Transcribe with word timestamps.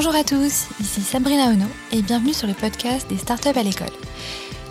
Bonjour 0.00 0.14
à 0.14 0.22
tous, 0.22 0.68
ici 0.80 1.00
Sabrina 1.00 1.48
Ono 1.48 1.66
et 1.90 2.02
bienvenue 2.02 2.32
sur 2.32 2.46
le 2.46 2.54
podcast 2.54 3.10
des 3.10 3.16
startups 3.16 3.48
à 3.48 3.64
l'école. 3.64 3.90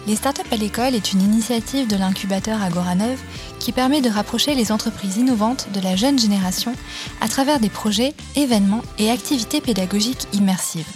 Les 0.08 0.16
startups 0.16 0.50
à 0.54 0.56
l'école 0.56 0.96
est 0.96 1.12
une 1.12 1.22
initiative 1.22 1.86
de 1.86 1.98
l'incubateur 1.98 2.64
Agora 2.64 2.96
9 2.96 3.22
qui 3.60 3.74
permet 3.74 4.00
de 4.00 4.10
rapprocher 4.10 4.56
les 4.56 4.72
entreprises 4.72 5.18
innovantes 5.18 5.68
de 5.74 5.82
la 5.82 5.98
jeune 5.98 6.18
génération 6.18 6.72
à 7.20 7.28
travers 7.28 7.60
des 7.60 7.68
projets, 7.68 8.14
événements 8.38 8.84
et 9.00 9.12
activités 9.12 9.60
pédagogiques 9.60 10.30
immersives. 10.32 10.88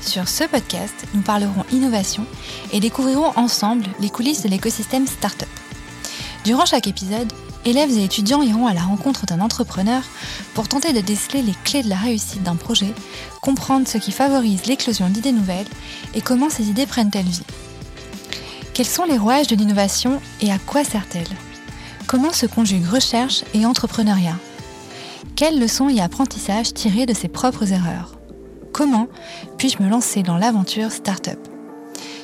Sur 0.00 0.26
ce 0.26 0.44
podcast, 0.44 0.94
nous 1.12 1.20
parlerons 1.20 1.66
innovation 1.70 2.24
et 2.72 2.80
découvrirons 2.80 3.32
ensemble 3.36 3.84
les 4.00 4.08
coulisses 4.08 4.42
de 4.42 4.48
l'écosystème 4.48 5.06
startup. 5.06 5.50
Durant 6.46 6.64
chaque 6.64 6.86
épisode, 6.86 7.30
élèves 7.64 7.96
et 7.96 8.04
étudiants 8.04 8.42
iront 8.42 8.66
à 8.66 8.74
la 8.74 8.82
rencontre 8.82 9.26
d'un 9.26 9.40
entrepreneur 9.40 10.02
pour 10.54 10.68
tenter 10.68 10.92
de 10.92 11.00
déceler 11.00 11.42
les 11.42 11.54
clés 11.64 11.82
de 11.82 11.88
la 11.88 11.96
réussite 11.96 12.42
d'un 12.42 12.56
projet, 12.56 12.94
comprendre 13.40 13.88
ce 13.88 13.98
qui 13.98 14.12
favorise 14.12 14.66
l'éclosion 14.66 15.08
d'idées 15.08 15.32
nouvelles 15.32 15.66
et 16.14 16.20
comment 16.20 16.50
ces 16.50 16.68
idées 16.68 16.86
prennent-elles 16.86 17.24
vie. 17.24 17.42
Quels 18.74 18.86
sont 18.86 19.04
les 19.04 19.18
rouages 19.18 19.46
de 19.46 19.56
l'innovation 19.56 20.20
et 20.40 20.50
à 20.50 20.58
quoi 20.58 20.84
sert-elle? 20.84 21.28
Comment 22.06 22.32
se 22.32 22.46
conjuguent 22.46 22.88
recherche 22.88 23.44
et 23.54 23.66
entrepreneuriat? 23.66 24.36
Quelles 25.36 25.60
leçons 25.60 25.88
et 25.88 26.00
apprentissages 26.00 26.74
tirer 26.74 27.06
de 27.06 27.14
ses 27.14 27.28
propres 27.28 27.72
erreurs? 27.72 28.18
Comment 28.72 29.08
puis-je 29.58 29.82
me 29.82 29.88
lancer 29.88 30.22
dans 30.22 30.36
l'aventure 30.36 30.92
startup? 30.92 31.38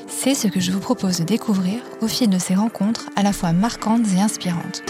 C'est 0.08 0.34
ce 0.34 0.48
que 0.48 0.60
je 0.60 0.72
vous 0.72 0.80
propose 0.80 1.18
de 1.18 1.24
découvrir 1.24 1.80
au 2.00 2.08
fil 2.08 2.30
de 2.30 2.38
ces 2.38 2.54
rencontres 2.54 3.06
à 3.16 3.22
la 3.22 3.32
fois 3.32 3.52
marquantes 3.52 4.06
et 4.16 4.20
inspirantes. 4.20 4.82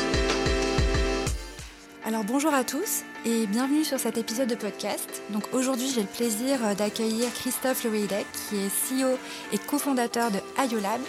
Alors 2.06 2.22
bonjour 2.22 2.54
à 2.54 2.62
tous 2.62 3.02
et 3.24 3.48
bienvenue 3.48 3.82
sur 3.82 3.98
cet 3.98 4.16
épisode 4.16 4.48
de 4.48 4.54
podcast. 4.54 5.24
Donc 5.30 5.42
aujourd'hui 5.52 5.90
j'ai 5.92 6.02
le 6.02 6.06
plaisir 6.06 6.64
euh, 6.64 6.72
d'accueillir 6.72 7.26
Christophe 7.34 7.82
Leweidek 7.82 8.24
qui 8.48 8.58
est 8.58 8.68
CEO 8.68 9.18
et 9.52 9.58
cofondateur 9.58 10.30
de 10.30 10.38
IOLab 10.56 11.00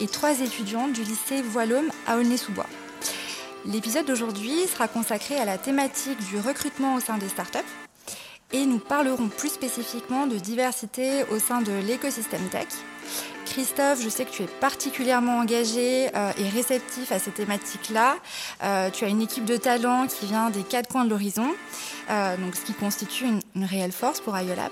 et 0.00 0.06
trois 0.06 0.40
étudiants 0.40 0.88
du 0.88 1.02
lycée 1.02 1.42
Voilhomme 1.42 1.90
à 2.06 2.16
Aulnay-sous-Bois. 2.16 2.64
L'épisode 3.66 4.06
d'aujourd'hui 4.06 4.66
sera 4.72 4.88
consacré 4.88 5.36
à 5.36 5.44
la 5.44 5.58
thématique 5.58 6.26
du 6.30 6.38
recrutement 6.38 6.94
au 6.94 7.00
sein 7.00 7.18
des 7.18 7.28
startups 7.28 7.58
et 8.50 8.64
nous 8.64 8.78
parlerons 8.78 9.28
plus 9.28 9.50
spécifiquement 9.50 10.26
de 10.26 10.36
diversité 10.36 11.24
au 11.30 11.38
sein 11.38 11.60
de 11.60 11.72
l'écosystème 11.72 12.48
tech 12.48 12.68
Christophe, 13.48 14.02
je 14.02 14.08
sais 14.08 14.24
que 14.24 14.30
tu 14.30 14.42
es 14.42 14.46
particulièrement 14.46 15.38
engagé 15.38 16.14
euh, 16.14 16.32
et 16.38 16.48
réceptif 16.48 17.10
à 17.12 17.18
ces 17.18 17.30
thématiques-là. 17.30 18.16
Euh, 18.62 18.90
tu 18.90 19.04
as 19.04 19.08
une 19.08 19.22
équipe 19.22 19.46
de 19.46 19.56
talents 19.56 20.06
qui 20.06 20.26
vient 20.26 20.50
des 20.50 20.62
quatre 20.62 20.88
coins 20.88 21.04
de 21.04 21.10
l'horizon, 21.10 21.48
euh, 22.10 22.36
donc 22.36 22.54
ce 22.54 22.64
qui 22.64 22.74
constitue 22.74 23.24
une, 23.24 23.64
réelle 23.64 23.92
force 23.92 24.20
pour 24.20 24.38
IOLAB. 24.38 24.70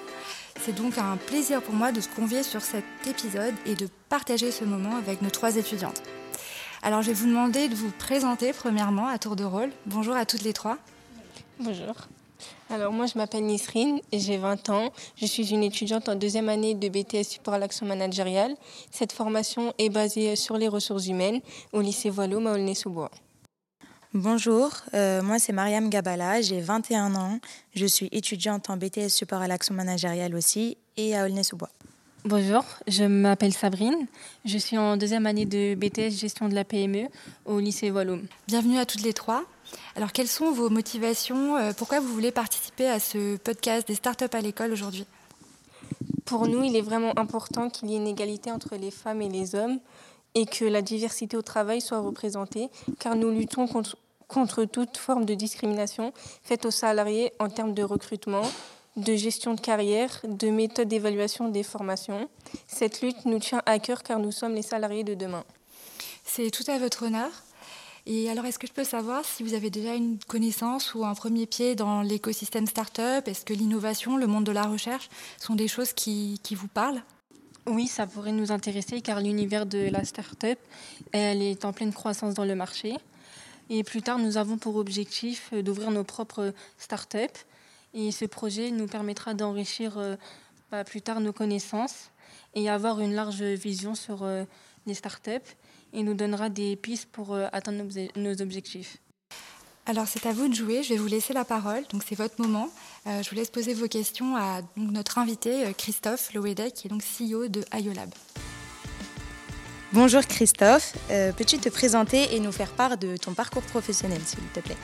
C'est 0.60 0.74
donc 0.74 0.98
un 0.98 1.16
plaisir 1.16 1.62
pour 1.62 1.74
moi 1.74 1.91
de 1.91 2.00
se 2.00 2.08
convier 2.08 2.42
sur 2.42 2.60
cet 2.60 2.84
épisode 3.06 3.54
et 3.64 3.74
de 3.74 3.88
partager 4.08 4.50
ce 4.50 4.64
moment 4.64 4.97
avec 4.97 5.22
nos 5.22 5.30
trois 5.30 5.56
étudiantes. 5.56 6.02
Alors 6.82 7.02
je 7.02 7.08
vais 7.08 7.14
vous 7.14 7.27
demander 7.27 7.69
de 7.69 7.74
vous 7.74 7.91
présenter 7.91 8.52
premièrement 8.52 9.08
à 9.08 9.19
tour 9.19 9.36
de 9.36 9.44
rôle. 9.44 9.70
Bonjour 9.86 10.14
à 10.14 10.27
toutes 10.27 10.42
les 10.42 10.52
trois. 10.52 10.77
Bonjour. 11.58 11.94
Alors 12.70 12.92
moi 12.92 13.06
je 13.06 13.17
m'appelle 13.17 13.45
Nisrine, 13.45 14.01
j'ai 14.12 14.37
20 14.37 14.70
ans, 14.70 14.92
je 15.17 15.27
suis 15.27 15.51
une 15.51 15.62
étudiante 15.62 16.09
en 16.09 16.15
deuxième 16.15 16.48
année 16.48 16.75
de 16.75 16.89
BTS 16.89 17.25
support 17.25 17.55
à 17.55 17.59
l'action 17.59 17.87
managériale. 17.87 18.55
Cette 18.91 19.12
formation 19.12 19.73
est 19.78 19.89
basée 19.89 20.37
sur 20.37 20.59
les 20.59 20.69
ressources 20.69 21.06
humaines 21.06 21.41
au 21.73 21.81
lycée 21.81 22.11
Voileau 22.11 22.47
à 22.47 22.53
Aulnay-sous-Bois. 22.53 23.11
Bonjour, 24.15 24.70
euh, 24.95 25.23
moi 25.23 25.39
c'est 25.39 25.53
Mariam 25.53 25.91
Gabala, 25.91 26.41
j'ai 26.41 26.61
21 26.61 27.15
ans, 27.15 27.39
je 27.75 27.87
suis 27.87 28.09
étudiante 28.12 28.71
en 28.71 28.77
BTS 28.77 29.09
support 29.09 29.43
à 29.43 29.47
l'action 29.47 29.75
managériale 29.75 30.34
aussi 30.34 30.78
et 30.97 31.16
à 31.16 31.25
Aulnay-sous-Bois. 31.25 31.71
Bonjour, 32.25 32.65
je 32.89 33.05
m'appelle 33.05 33.53
Sabrine. 33.53 34.09
Je 34.44 34.59
suis 34.59 34.77
en 34.77 34.97
deuxième 34.97 35.27
année 35.27 35.44
de 35.47 35.77
BTS 35.77 36.10
gestion 36.10 36.49
de 36.49 36.56
la 36.56 36.65
PME 36.65 37.06
au 37.44 37.60
lycée 37.60 37.91
Voilhomme. 37.91 38.27
Bienvenue 38.49 38.78
à 38.78 38.84
toutes 38.84 39.03
les 39.03 39.12
trois. 39.12 39.44
Alors, 39.94 40.12
quelles 40.12 40.28
sont 40.28 40.53
vos 40.53 40.69
motivations 40.70 41.56
euh, 41.56 41.72
Pourquoi 41.72 42.00
vous 42.00 42.12
voulez 42.12 42.32
participer 42.32 42.88
à 42.88 43.00
ce 43.00 43.37
podcast 43.37 43.87
des 43.88 43.94
startups 43.94 44.25
à 44.32 44.41
l'école 44.41 44.72
aujourd'hui? 44.72 45.06
Pour 46.25 46.48
nous, 46.48 46.64
il 46.64 46.76
est 46.76 46.82
vraiment 46.82 47.16
important 47.19 47.70
qu'il 47.70 47.91
y 47.91 47.94
ait 47.94 47.98
une 47.98 48.09
égalité 48.09 48.50
entre 48.50 48.76
les 48.76 48.91
femmes 48.91 49.22
et 49.22 49.28
les 49.28 49.54
hommes 49.54 49.78
et 50.34 50.44
que 50.44 50.65
la 50.65 50.82
diversité 50.82 51.36
au 51.36 51.42
travail 51.42 51.81
soit 51.81 52.00
représentée, 52.00 52.69
car 52.98 53.16
nous 53.16 53.31
luttons 53.31 53.66
contre, 53.66 53.97
contre 54.28 54.65
toute 54.65 54.97
forme 54.97 55.25
de 55.25 55.34
discrimination 55.34 56.12
faite 56.42 56.66
aux 56.66 56.70
salariés 56.70 57.32
en 57.38 57.48
termes 57.48 57.75
de 57.75 57.82
recrutement, 57.82 58.42
de 58.97 59.15
gestion 59.15 59.54
de 59.54 59.60
carrière, 59.60 60.20
de 60.25 60.48
méthode 60.48 60.88
d'évaluation 60.88 61.48
des 61.48 61.62
formations. 61.62 62.28
Cette 62.66 63.03
lutte 63.03 63.25
nous 63.25 63.38
tient 63.38 63.62
à 63.65 63.78
cœur 63.78 64.03
car 64.03 64.19
nous 64.19 64.32
sommes 64.32 64.54
les 64.54 64.62
salariés 64.62 65.04
de 65.04 65.15
demain. 65.15 65.44
C'est 66.25 66.50
tout 66.50 66.65
à 66.70 66.78
votre 66.78 67.04
honneur. 67.06 67.31
Et 68.09 68.31
alors, 68.31 68.47
est-ce 68.47 68.61
que 68.61 68.69
je 68.69 68.72
peux 68.72 68.84
savoir 68.84 69.25
si 69.25 69.43
vous 69.43 69.55
avez 69.55 69.69
déjà 69.69 69.94
une 69.94 70.19
connaissance 70.28 70.94
ou 70.94 71.05
un 71.05 71.15
premier 71.15 71.44
pied 71.44 71.75
dans 71.75 72.03
l'écosystème 72.03 72.69
startup? 72.69 73.27
Est-ce 73.27 73.44
que 73.44 73.53
l'innovation, 73.53 74.17
le 74.17 74.28
monde 74.28 74.44
de 74.44 74.53
la 74.53 74.62
recherche 74.62 75.09
sont 75.39 75.56
des 75.56 75.67
choses 75.67 75.93
qui, 75.93 76.41
vous 76.53 76.69
parlent? 76.69 77.03
Oui, 77.66 77.89
ça 77.89 78.06
pourrait 78.06 78.31
nous 78.31 78.53
intéresser 78.53 79.00
car 79.00 79.21
l'univers 79.21 79.66
de 79.66 79.89
la 79.91 80.05
start-up, 80.05 80.56
elle 81.11 81.43
est 81.43 81.65
en 81.65 81.72
pleine 81.72 81.93
croissance 81.93 82.34
dans 82.34 82.45
le 82.45 82.55
marché. 82.55 82.97
Et 83.71 83.83
plus 83.83 84.03
tard, 84.03 84.21
nous 84.21 84.37
avons 84.37 84.56
pour 84.56 84.77
objectif 84.77 85.53
d'ouvrir 85.53 85.91
nos 85.91 86.05
propres 86.05 86.55
start-up. 86.78 87.33
Et 87.93 88.12
ce 88.12 88.25
projet 88.25 88.71
nous 88.71 88.87
permettra 88.87 89.34
d'enrichir 89.34 89.99
euh, 89.99 90.15
bah, 90.71 90.84
plus 90.84 91.03
tard 91.03 91.19
nos 91.19 91.33
connaissances 91.33 92.11
et 92.56 92.69
avoir 92.69 92.99
une 93.00 93.15
large 93.15 93.43
vision 93.43 93.94
sur 93.94 94.25
euh, 94.25 94.43
les 94.87 94.94
startups 94.94 95.31
et 95.93 96.03
nous 96.03 96.15
donnera 96.15 96.49
des 96.49 96.75
pistes 96.75 97.09
pour 97.12 97.34
euh, 97.34 97.47
atteindre 97.53 97.84
nos 98.17 98.43
objectifs. 98.43 98.97
Alors 99.87 100.09
c'est 100.09 100.27
à 100.27 100.33
vous 100.33 100.49
de 100.49 100.55
jouer, 100.55 100.83
je 100.83 100.95
vais 100.95 100.97
vous 100.99 101.06
laisser 101.06 101.33
la 101.33 101.45
parole, 101.45 101.84
donc 101.93 102.03
c'est 102.05 102.16
votre 102.16 102.43
moment. 102.43 102.69
je 103.06 103.31
vous 103.31 103.37
laisse 103.37 103.50
poser 103.50 103.72
vos 103.72 103.87
questions 103.87 104.34
à 104.34 104.62
notre 104.77 105.19
invité 105.19 105.72
Christophe 105.78 106.34
Loedek, 106.34 106.75
qui 106.75 106.89
est 106.89 106.91
donc 106.91 107.03
CEO 107.05 107.47
de 107.47 107.62
IOLab. 107.72 108.12
Bonjour 109.93 110.22
Christophe, 110.22 110.97
peux-tu 111.37 111.59
te 111.59 111.69
présenter 111.69 112.34
et 112.34 112.41
nous 112.41 112.50
faire 112.50 112.72
part 112.72 112.99
de 112.99 113.16
ton 113.16 113.33
parcours 113.33 113.62
professionnel 113.62 114.21
s'il 114.27 114.41
te 114.49 114.59
plaît? 114.59 114.77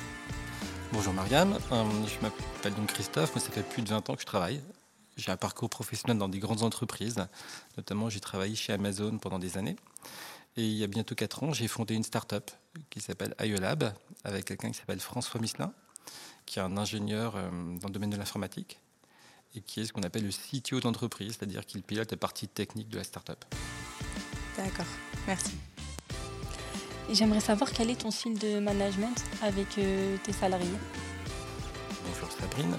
Bonjour 0.93 1.15
Marianne, 1.15 1.59
euh, 1.73 1.85
je 2.07 2.23
m'appelle 2.23 2.75
donc 2.75 2.89
Christophe, 2.89 3.35
moi 3.35 3.43
ça 3.43 3.51
fait 3.51 3.63
plus 3.63 3.81
de 3.81 3.89
20 3.89 4.11
ans 4.11 4.15
que 4.15 4.21
je 4.21 4.27
travaille. 4.27 4.61
J'ai 5.17 5.31
un 5.31 5.37
parcours 5.37 5.69
professionnel 5.69 6.19
dans 6.19 6.29
des 6.29 6.39
grandes 6.39 6.63
entreprises, 6.63 7.27
notamment 7.77 8.09
j'ai 8.09 8.21
travaillé 8.21 8.55
chez 8.55 8.73
Amazon 8.73 9.19
pendant 9.19 9.39
des 9.39 9.59
années. 9.59 9.77
Et 10.57 10.67
il 10.67 10.77
y 10.77 10.85
a 10.85 10.87
bientôt 10.87 11.15
4 11.15 11.45
ans, 11.45 11.53
j'ai 11.53 11.69
fondé 11.69 11.95
une 11.95 12.05
start-up 12.05 12.51
qui 12.91 13.01
s'appelle 13.01 13.35
IOLab 13.41 13.95
avec 14.25 14.45
quelqu'un 14.45 14.71
qui 14.71 14.79
s'appelle 14.79 15.01
François 15.01 15.41
Misselin, 15.41 15.73
qui 16.47 16.59
est 16.59 16.63
un 16.63 16.77
ingénieur 16.77 17.35
euh, 17.37 17.51
dans 17.79 17.89
le 17.89 17.93
domaine 17.93 18.11
de 18.11 18.17
l'informatique 18.17 18.79
et 19.55 19.61
qui 19.61 19.81
est 19.81 19.87
ce 19.87 19.93
qu'on 19.93 20.03
appelle 20.03 20.25
le 20.25 20.31
CTO 20.31 20.81
d'entreprise, 20.81 21.37
c'est-à-dire 21.39 21.67
qu'il 21.67 21.83
pilote 21.83 22.11
la 22.11 22.17
partie 22.17 22.49
technique 22.49 22.89
de 22.89 22.99
la 22.99 23.05
start-up. 23.05 23.45
D'accord, 24.57 24.87
merci. 25.27 25.53
J'aimerais 27.11 27.41
savoir 27.41 27.71
quel 27.73 27.91
est 27.91 28.01
ton 28.01 28.11
style 28.11 28.39
de 28.39 28.59
management 28.59 29.23
avec 29.43 29.79
euh, 29.79 30.17
tes 30.23 30.33
salariés? 30.33 30.69
Bonjour 32.07 32.31
Sabrine. 32.33 32.77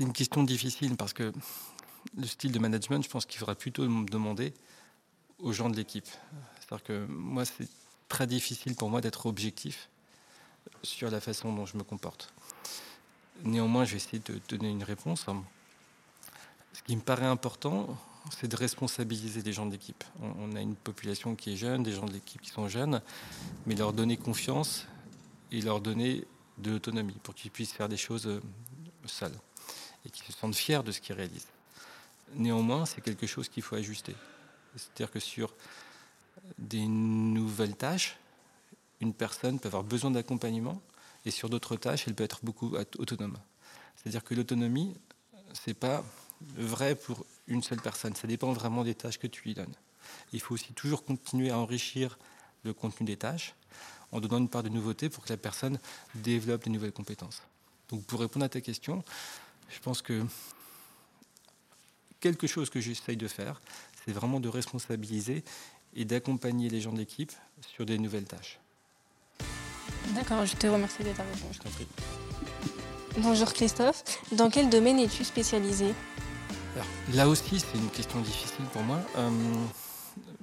C'est 0.00 0.06
une 0.06 0.14
question 0.14 0.42
difficile 0.44 0.96
parce 0.96 1.12
que 1.12 1.30
le 2.16 2.26
style 2.26 2.52
de 2.52 2.58
management, 2.58 3.04
je 3.04 3.10
pense 3.10 3.26
qu'il 3.26 3.38
faudra 3.38 3.54
plutôt 3.54 3.86
me 3.86 4.08
demander 4.08 4.54
aux 5.38 5.52
gens 5.52 5.68
de 5.68 5.76
l'équipe. 5.76 6.08
C'est-à-dire 6.58 6.84
que 6.84 7.06
moi, 7.06 7.44
c'est 7.44 7.68
très 8.08 8.26
difficile 8.26 8.74
pour 8.76 8.88
moi 8.88 9.02
d'être 9.02 9.26
objectif 9.26 9.90
sur 10.82 11.10
la 11.10 11.20
façon 11.20 11.52
dont 11.52 11.66
je 11.66 11.76
me 11.76 11.82
comporte. 11.82 12.32
Néanmoins, 13.44 13.84
je 13.84 13.90
vais 13.90 13.96
essayer 13.98 14.20
de 14.20 14.40
donner 14.48 14.70
une 14.70 14.84
réponse. 14.84 15.26
Ce 16.72 16.82
qui 16.82 16.96
me 16.96 17.02
paraît 17.02 17.26
important, 17.26 17.86
c'est 18.30 18.48
de 18.48 18.56
responsabiliser 18.56 19.42
les 19.42 19.52
gens 19.52 19.66
de 19.66 19.72
l'équipe. 19.72 20.02
On, 20.22 20.56
a 20.56 20.62
une 20.62 20.76
population 20.76 21.36
qui 21.36 21.52
est 21.52 21.56
jeune, 21.56 21.82
des 21.82 21.92
gens 21.92 22.06
de 22.06 22.14
l'équipe 22.14 22.40
qui 22.40 22.48
sont 22.48 22.68
jeunes, 22.68 23.02
mais 23.66 23.74
leur 23.74 23.92
donner 23.92 24.16
confiance 24.16 24.86
et 25.52 25.60
leur 25.60 25.82
donner 25.82 26.24
de 26.56 26.70
l'autonomie 26.70 27.18
pour 27.22 27.34
qu'ils 27.34 27.50
puissent 27.50 27.74
faire 27.74 27.90
des 27.90 27.98
choses 27.98 28.28
euh, 28.28 28.40
seuls 29.04 29.36
et 30.04 30.10
qu'ils 30.10 30.24
se 30.24 30.32
sentent 30.32 30.54
fiers 30.54 30.82
de 30.82 30.92
ce 30.92 31.00
qu'ils 31.00 31.14
réalisent. 31.14 31.48
Néanmoins, 32.34 32.86
c'est 32.86 33.00
quelque 33.00 33.26
chose 33.26 33.48
qu'il 33.48 33.62
faut 33.62 33.76
ajuster. 33.76 34.14
C'est-à-dire 34.76 35.10
que 35.10 35.20
sur 35.20 35.52
des 36.58 36.86
nouvelles 36.86 37.76
tâches, 37.76 38.16
une 39.00 39.14
personne 39.14 39.58
peut 39.58 39.68
avoir 39.68 39.82
besoin 39.82 40.10
d'accompagnement 40.10 40.80
et 41.24 41.30
sur 41.30 41.48
d'autres 41.48 41.76
tâches, 41.76 42.04
elle 42.06 42.14
peut 42.14 42.24
être 42.24 42.40
beaucoup 42.42 42.76
autonome. 42.98 43.36
C'est-à-dire 43.96 44.24
que 44.24 44.34
l'autonomie, 44.34 44.96
c'est 45.52 45.74
pas 45.74 46.04
vrai 46.56 46.94
pour 46.94 47.26
une 47.48 47.62
seule 47.62 47.80
personne. 47.80 48.14
Ça 48.14 48.26
dépend 48.26 48.52
vraiment 48.52 48.84
des 48.84 48.94
tâches 48.94 49.18
que 49.18 49.26
tu 49.26 49.42
lui 49.42 49.54
donnes. 49.54 49.74
Il 50.32 50.40
faut 50.40 50.54
aussi 50.54 50.72
toujours 50.72 51.04
continuer 51.04 51.50
à 51.50 51.58
enrichir 51.58 52.18
le 52.62 52.72
contenu 52.72 53.06
des 53.06 53.16
tâches 53.16 53.54
en 54.12 54.20
donnant 54.20 54.38
une 54.38 54.48
part 54.48 54.62
de 54.62 54.68
nouveauté 54.68 55.08
pour 55.08 55.24
que 55.24 55.28
la 55.30 55.36
personne 55.36 55.78
développe 56.14 56.64
de 56.64 56.70
nouvelles 56.70 56.92
compétences. 56.92 57.42
Donc 57.88 58.04
pour 58.04 58.20
répondre 58.20 58.44
à 58.44 58.48
ta 58.48 58.60
question, 58.60 59.04
je 59.70 59.78
pense 59.80 60.02
que 60.02 60.24
quelque 62.20 62.46
chose 62.46 62.70
que 62.70 62.80
j'essaye 62.80 63.16
de 63.16 63.28
faire, 63.28 63.60
c'est 64.04 64.12
vraiment 64.12 64.40
de 64.40 64.48
responsabiliser 64.48 65.44
et 65.94 66.04
d'accompagner 66.04 66.68
les 66.68 66.80
gens 66.80 66.92
de 66.92 66.98
l'équipe 66.98 67.32
sur 67.62 67.86
des 67.86 67.98
nouvelles 67.98 68.26
tâches. 68.26 68.60
D'accord, 70.14 70.44
je 70.46 70.56
te 70.56 70.66
remercie 70.66 71.02
d'être 71.02 71.20
avec 71.20 71.34
Je 71.52 71.58
t'en 71.58 71.70
prie. 71.70 71.86
Bonjour 73.18 73.52
Christophe, 73.52 74.04
dans 74.32 74.50
quel 74.50 74.70
domaine 74.70 74.98
es-tu 74.98 75.24
spécialisé? 75.24 75.92
Alors, 76.74 76.86
là 77.14 77.28
aussi, 77.28 77.58
c'est 77.58 77.76
une 77.76 77.90
question 77.90 78.20
difficile 78.20 78.64
pour 78.72 78.82
moi. 78.82 79.00
Euh, 79.16 79.30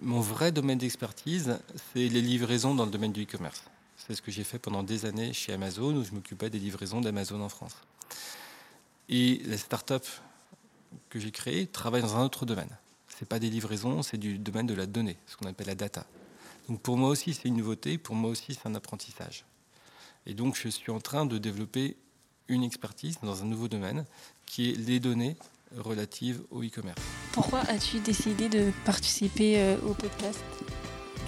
mon 0.01 0.19
vrai 0.19 0.51
domaine 0.51 0.77
d'expertise, 0.77 1.57
c'est 1.93 2.07
les 2.07 2.21
livraisons 2.21 2.75
dans 2.75 2.85
le 2.85 2.91
domaine 2.91 3.13
du 3.13 3.23
e-commerce. 3.23 3.63
C'est 3.97 4.15
ce 4.15 4.21
que 4.21 4.31
j'ai 4.31 4.43
fait 4.43 4.59
pendant 4.59 4.83
des 4.83 5.05
années 5.05 5.33
chez 5.33 5.53
Amazon, 5.53 5.95
où 5.95 6.03
je 6.03 6.11
m'occupais 6.11 6.49
des 6.49 6.59
livraisons 6.59 7.01
d'Amazon 7.01 7.41
en 7.41 7.49
France. 7.49 7.75
Et 9.09 9.41
la 9.45 9.57
start-up 9.57 10.05
que 11.09 11.19
j'ai 11.19 11.31
créée 11.31 11.67
travaille 11.67 12.01
dans 12.01 12.17
un 12.17 12.23
autre 12.23 12.45
domaine. 12.45 12.69
Ce 13.09 13.23
n'est 13.23 13.27
pas 13.27 13.39
des 13.39 13.49
livraisons, 13.49 14.03
c'est 14.03 14.17
du 14.17 14.37
domaine 14.37 14.67
de 14.67 14.73
la 14.73 14.85
donnée, 14.85 15.17
ce 15.27 15.37
qu'on 15.37 15.47
appelle 15.47 15.67
la 15.67 15.75
data. 15.75 16.05
Donc 16.69 16.81
pour 16.81 16.97
moi 16.97 17.09
aussi, 17.09 17.33
c'est 17.33 17.47
une 17.47 17.55
nouveauté, 17.55 17.97
pour 17.97 18.15
moi 18.15 18.29
aussi, 18.29 18.53
c'est 18.53 18.67
un 18.67 18.75
apprentissage. 18.75 19.45
Et 20.25 20.33
donc 20.33 20.57
je 20.61 20.67
suis 20.67 20.91
en 20.91 20.99
train 20.99 21.25
de 21.25 21.37
développer 21.37 21.95
une 22.49 22.63
expertise 22.63 23.17
dans 23.23 23.41
un 23.41 23.45
nouveau 23.45 23.67
domaine 23.67 24.05
qui 24.45 24.71
est 24.71 24.75
les 24.75 24.99
données 24.99 25.37
relatives 25.75 26.41
au 26.51 26.63
e-commerce. 26.63 27.01
Pourquoi 27.31 27.59
as-tu 27.61 27.99
décidé 27.99 28.49
de 28.49 28.71
participer 28.85 29.59
euh, 29.59 29.77
au 29.85 29.93
podcast? 29.93 30.43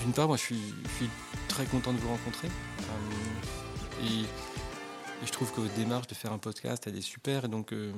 D'une 0.02 0.14
part, 0.14 0.28
moi 0.28 0.38
je 0.38 0.44
suis, 0.44 0.74
je 0.84 0.90
suis 0.96 1.10
très 1.48 1.66
content 1.66 1.94
de 1.94 1.98
vous 1.98 2.10
rencontrer. 2.10 2.48
Euh, 2.48 4.06
et, 4.06 4.26
je 5.26 5.32
trouve 5.32 5.52
que 5.52 5.62
votre 5.62 5.74
démarche 5.74 6.08
de 6.08 6.16
faire 6.16 6.32
un 6.32 6.38
podcast, 6.38 6.88
est 6.88 7.02
super. 7.02 7.50
Donc, 7.50 7.74
euh, 7.74 7.92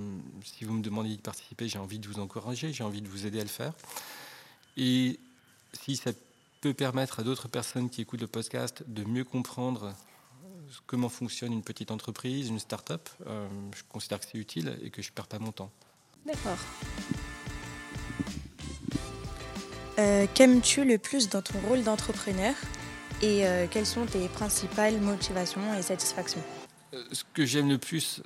si 0.43 0.65
vous 0.65 0.73
me 0.73 0.81
demandez 0.81 1.09
d'y 1.09 1.17
participer, 1.17 1.67
j'ai 1.67 1.79
envie 1.79 1.99
de 1.99 2.07
vous 2.07 2.19
encourager, 2.19 2.73
j'ai 2.73 2.83
envie 2.83 3.01
de 3.01 3.07
vous 3.07 3.25
aider 3.25 3.39
à 3.39 3.43
le 3.43 3.49
faire. 3.49 3.73
Et 4.77 5.19
si 5.73 5.95
ça 5.95 6.11
peut 6.61 6.73
permettre 6.73 7.19
à 7.19 7.23
d'autres 7.23 7.47
personnes 7.47 7.89
qui 7.89 8.01
écoutent 8.01 8.21
le 8.21 8.27
podcast 8.27 8.83
de 8.87 9.03
mieux 9.03 9.23
comprendre 9.23 9.93
comment 10.87 11.09
fonctionne 11.09 11.53
une 11.53 11.63
petite 11.63 11.91
entreprise, 11.91 12.49
une 12.49 12.59
start-up, 12.59 13.09
euh, 13.27 13.47
je 13.75 13.83
considère 13.89 14.19
que 14.19 14.25
c'est 14.31 14.37
utile 14.37 14.77
et 14.83 14.89
que 14.89 15.01
je 15.01 15.09
ne 15.09 15.13
perds 15.13 15.27
pas 15.27 15.39
mon 15.39 15.51
temps. 15.51 15.71
D'accord. 16.25 16.57
Euh, 19.99 20.25
Qu'aimes-tu 20.33 20.85
le 20.85 20.97
plus 20.97 21.29
dans 21.29 21.41
ton 21.41 21.59
rôle 21.67 21.83
d'entrepreneur? 21.83 22.55
Et 23.23 23.43
quelles 23.69 23.85
sont 23.85 24.07
tes 24.07 24.27
principales 24.29 24.99
motivations 24.99 25.75
et 25.75 25.83
satisfactions? 25.83 26.41
Ce 27.11 27.23
que 27.33 27.45
j'aime 27.45 27.69
le 27.69 27.77
plus 27.77 28.21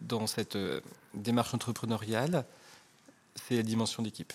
dans 0.00 0.26
cette 0.26 0.56
euh, 0.56 0.80
démarche 1.14 1.52
entrepreneuriale, 1.54 2.44
c'est 3.34 3.56
la 3.56 3.62
dimension 3.62 4.02
d'équipe. 4.02 4.32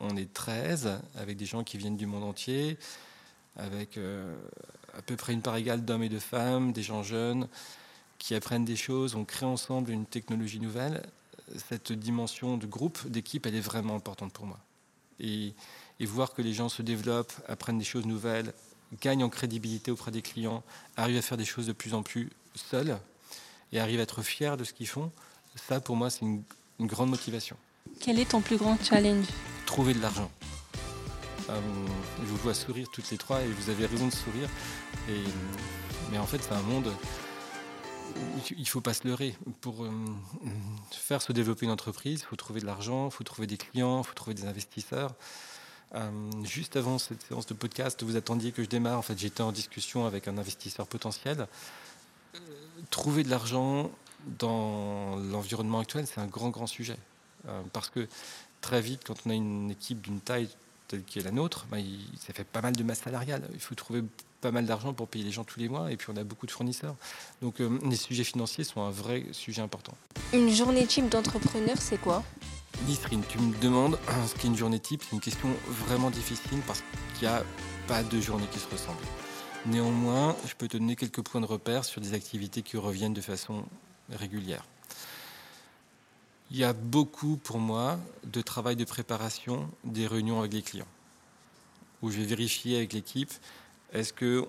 On 0.00 0.16
est 0.16 0.32
13 0.32 1.00
avec 1.16 1.36
des 1.36 1.46
gens 1.46 1.64
qui 1.64 1.78
viennent 1.78 1.96
du 1.96 2.06
monde 2.06 2.24
entier, 2.24 2.78
avec 3.56 3.96
euh, 3.96 4.34
à 4.96 5.02
peu 5.02 5.16
près 5.16 5.32
une 5.32 5.40
part 5.40 5.56
égale 5.56 5.84
d'hommes 5.84 6.02
et 6.02 6.08
de 6.08 6.18
femmes, 6.18 6.72
des 6.72 6.82
gens 6.82 7.02
jeunes 7.02 7.48
qui 8.18 8.34
apprennent 8.34 8.64
des 8.64 8.76
choses, 8.76 9.14
on 9.14 9.24
crée 9.24 9.46
ensemble 9.46 9.90
une 9.90 10.06
technologie 10.06 10.60
nouvelle. 10.60 11.02
Cette 11.68 11.92
dimension 11.92 12.56
de 12.56 12.66
groupe, 12.66 13.06
d'équipe, 13.06 13.46
elle 13.46 13.54
est 13.54 13.60
vraiment 13.60 13.94
importante 13.94 14.32
pour 14.32 14.46
moi. 14.46 14.58
Et, 15.20 15.54
et 16.00 16.06
voir 16.06 16.32
que 16.32 16.42
les 16.42 16.52
gens 16.52 16.68
se 16.68 16.82
développent, 16.82 17.34
apprennent 17.46 17.78
des 17.78 17.84
choses 17.84 18.06
nouvelles, 18.06 18.52
gagnent 19.00 19.24
en 19.24 19.28
crédibilité 19.28 19.90
auprès 19.90 20.10
des 20.10 20.22
clients, 20.22 20.62
arrivent 20.96 21.18
à 21.18 21.22
faire 21.22 21.36
des 21.36 21.44
choses 21.44 21.66
de 21.66 21.72
plus 21.72 21.94
en 21.94 22.02
plus 22.02 22.30
seuls 22.54 22.98
et 23.72 23.80
arrivent 23.80 24.00
à 24.00 24.04
être 24.04 24.22
fiers 24.22 24.56
de 24.56 24.64
ce 24.64 24.72
qu'ils 24.72 24.88
font, 24.88 25.10
ça 25.56 25.80
pour 25.80 25.96
moi 25.96 26.10
c'est 26.10 26.22
une, 26.22 26.42
une 26.78 26.86
grande 26.86 27.10
motivation. 27.10 27.56
Quel 28.00 28.18
est 28.18 28.30
ton 28.30 28.40
plus 28.40 28.56
grand 28.56 28.76
challenge? 28.82 29.26
Trouver 29.64 29.94
de 29.94 30.00
l'argent. 30.00 30.30
Euh, 31.48 31.60
je 32.20 32.26
vous 32.26 32.36
vois 32.36 32.54
sourire 32.54 32.88
toutes 32.92 33.10
les 33.10 33.18
trois 33.18 33.42
et 33.42 33.48
vous 33.48 33.70
avez 33.70 33.86
raison 33.86 34.06
de 34.06 34.12
sourire. 34.12 34.48
Et, 35.08 35.22
mais 36.10 36.18
en 36.18 36.26
fait 36.26 36.42
c'est 36.42 36.52
un 36.52 36.62
monde 36.62 36.92
où 38.16 38.40
il 38.50 38.60
ne 38.60 38.64
faut 38.64 38.80
pas 38.80 38.94
se 38.94 39.06
leurrer. 39.06 39.36
Pour 39.60 39.84
euh, 39.84 39.90
faire 40.90 41.22
se 41.22 41.32
développer 41.32 41.66
une 41.66 41.72
entreprise, 41.72 42.20
il 42.20 42.26
faut 42.26 42.36
trouver 42.36 42.60
de 42.60 42.66
l'argent, 42.66 43.06
il 43.08 43.12
faut 43.12 43.24
trouver 43.24 43.46
des 43.46 43.56
clients, 43.56 44.00
il 44.02 44.06
faut 44.06 44.14
trouver 44.14 44.34
des 44.34 44.46
investisseurs. 44.46 45.14
Euh, 45.94 46.10
juste 46.44 46.76
avant 46.76 46.98
cette 46.98 47.22
séance 47.22 47.46
de 47.46 47.54
podcast, 47.54 48.02
vous 48.02 48.16
attendiez 48.16 48.52
que 48.52 48.62
je 48.62 48.68
démarre. 48.68 48.98
En 48.98 49.02
fait, 49.02 49.18
j'étais 49.18 49.42
en 49.42 49.52
discussion 49.52 50.06
avec 50.06 50.28
un 50.28 50.36
investisseur 50.38 50.86
potentiel. 50.86 51.46
Euh, 52.34 52.38
trouver 52.90 53.22
de 53.22 53.30
l'argent 53.30 53.90
dans 54.38 55.16
l'environnement 55.16 55.78
actuel, 55.78 56.06
c'est 56.06 56.20
un 56.20 56.26
grand, 56.26 56.50
grand 56.50 56.66
sujet. 56.66 56.96
Euh, 57.48 57.62
parce 57.72 57.88
que 57.88 58.08
très 58.60 58.80
vite, 58.80 59.02
quand 59.06 59.14
on 59.26 59.30
a 59.30 59.34
une 59.34 59.70
équipe 59.70 60.00
d'une 60.00 60.20
taille 60.20 60.48
telle 60.88 61.02
qu'est 61.02 61.22
la 61.22 61.30
nôtre, 61.30 61.66
il, 61.74 62.00
ça 62.18 62.32
fait 62.32 62.44
pas 62.44 62.60
mal 62.60 62.74
de 62.74 62.82
masse 62.82 63.00
salariale. 63.00 63.48
Il 63.54 63.60
faut 63.60 63.74
trouver 63.74 64.02
pas 64.40 64.50
mal 64.50 64.66
d'argent 64.66 64.92
pour 64.92 65.08
payer 65.08 65.24
les 65.24 65.32
gens 65.32 65.44
tous 65.44 65.60
les 65.60 65.68
mois. 65.68 65.90
Et 65.92 65.96
puis, 65.96 66.08
on 66.12 66.16
a 66.16 66.24
beaucoup 66.24 66.46
de 66.46 66.50
fournisseurs. 66.50 66.96
Donc, 67.42 67.56
les 67.58 67.96
sujets 67.96 68.24
financiers 68.24 68.64
sont 68.64 68.82
un 68.82 68.90
vrai 68.90 69.24
sujet 69.32 69.62
important. 69.62 69.94
Une 70.32 70.50
journée 70.50 70.86
type 70.86 71.08
d'entrepreneur, 71.08 71.76
c'est 71.78 71.98
quoi? 71.98 72.22
Nisrine, 72.84 73.22
tu 73.28 73.38
me 73.38 73.56
demandes 73.60 73.98
ce 74.26 74.34
qu'est 74.34 74.48
une 74.48 74.56
journée 74.56 74.78
type. 74.78 75.02
C'est 75.02 75.14
une 75.14 75.20
question 75.20 75.48
vraiment 75.66 76.10
difficile 76.10 76.60
parce 76.66 76.82
qu'il 77.14 77.28
n'y 77.28 77.34
a 77.34 77.42
pas 77.88 78.02
de 78.02 78.20
journée 78.20 78.46
qui 78.52 78.58
se 78.58 78.68
ressemble. 78.68 79.00
Néanmoins, 79.64 80.36
je 80.46 80.54
peux 80.54 80.68
te 80.68 80.76
donner 80.76 80.94
quelques 80.94 81.22
points 81.22 81.40
de 81.40 81.46
repère 81.46 81.84
sur 81.84 82.00
des 82.00 82.14
activités 82.14 82.62
qui 82.62 82.76
reviennent 82.76 83.14
de 83.14 83.20
façon 83.20 83.64
régulière. 84.10 84.64
Il 86.50 86.58
y 86.58 86.64
a 86.64 86.72
beaucoup 86.72 87.36
pour 87.36 87.58
moi 87.58 87.98
de 88.24 88.40
travail 88.40 88.76
de 88.76 88.84
préparation 88.84 89.68
des 89.82 90.06
réunions 90.06 90.38
avec 90.38 90.52
les 90.52 90.62
clients, 90.62 90.86
où 92.02 92.10
je 92.10 92.18
vais 92.18 92.24
vérifier 92.26 92.76
avec 92.76 92.92
l'équipe 92.92 93.32
est-ce 93.92 94.12
que 94.12 94.46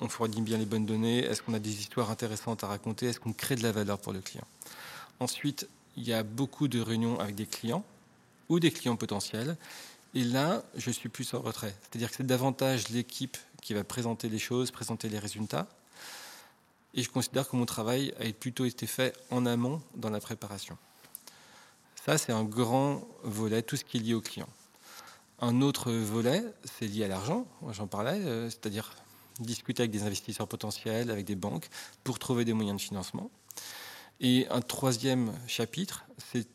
on 0.00 0.08
fournit 0.08 0.42
bien 0.42 0.58
les 0.58 0.66
bonnes 0.66 0.86
données, 0.86 1.24
est-ce 1.24 1.42
qu'on 1.42 1.54
a 1.54 1.58
des 1.58 1.80
histoires 1.80 2.10
intéressantes 2.10 2.62
à 2.62 2.68
raconter, 2.68 3.06
est-ce 3.06 3.18
qu'on 3.18 3.32
crée 3.32 3.56
de 3.56 3.62
la 3.62 3.72
valeur 3.72 3.98
pour 3.98 4.12
le 4.12 4.20
client. 4.20 4.46
Ensuite, 5.18 5.68
il 5.98 6.06
y 6.06 6.12
a 6.12 6.22
beaucoup 6.22 6.68
de 6.68 6.80
réunions 6.80 7.18
avec 7.18 7.34
des 7.34 7.46
clients 7.46 7.84
ou 8.48 8.60
des 8.60 8.70
clients 8.70 8.96
potentiels. 8.96 9.56
Et 10.14 10.24
là, 10.24 10.62
je 10.76 10.90
suis 10.90 11.08
plus 11.08 11.34
en 11.34 11.40
retrait. 11.40 11.74
C'est-à-dire 11.82 12.10
que 12.10 12.16
c'est 12.16 12.26
davantage 12.26 12.88
l'équipe 12.88 13.36
qui 13.60 13.74
va 13.74 13.84
présenter 13.84 14.28
les 14.28 14.38
choses, 14.38 14.70
présenter 14.70 15.08
les 15.08 15.18
résultats. 15.18 15.66
Et 16.94 17.02
je 17.02 17.10
considère 17.10 17.48
que 17.48 17.56
mon 17.56 17.66
travail 17.66 18.14
a 18.20 18.32
plutôt 18.32 18.64
été 18.64 18.86
fait 18.86 19.14
en 19.30 19.44
amont 19.44 19.82
dans 19.96 20.08
la 20.08 20.20
préparation. 20.20 20.78
Ça, 22.06 22.16
c'est 22.16 22.32
un 22.32 22.44
grand 22.44 23.06
volet, 23.24 23.60
tout 23.62 23.76
ce 23.76 23.84
qui 23.84 23.98
est 23.98 24.00
lié 24.00 24.14
au 24.14 24.20
client. 24.20 24.48
Un 25.40 25.60
autre 25.60 25.92
volet, 25.92 26.42
c'est 26.64 26.86
lié 26.86 27.04
à 27.04 27.08
l'argent, 27.08 27.46
j'en 27.70 27.86
parlais, 27.86 28.18
euh, 28.24 28.48
c'est-à-dire 28.48 28.94
discuter 29.40 29.82
avec 29.82 29.90
des 29.90 30.02
investisseurs 30.02 30.48
potentiels, 30.48 31.10
avec 31.10 31.26
des 31.26 31.36
banques, 31.36 31.68
pour 32.02 32.18
trouver 32.18 32.44
des 32.44 32.54
moyens 32.54 32.80
de 32.80 32.82
financement. 32.82 33.30
Et 34.20 34.46
un 34.50 34.60
troisième 34.60 35.32
chapitre, 35.46 36.04
c'est 36.18 36.46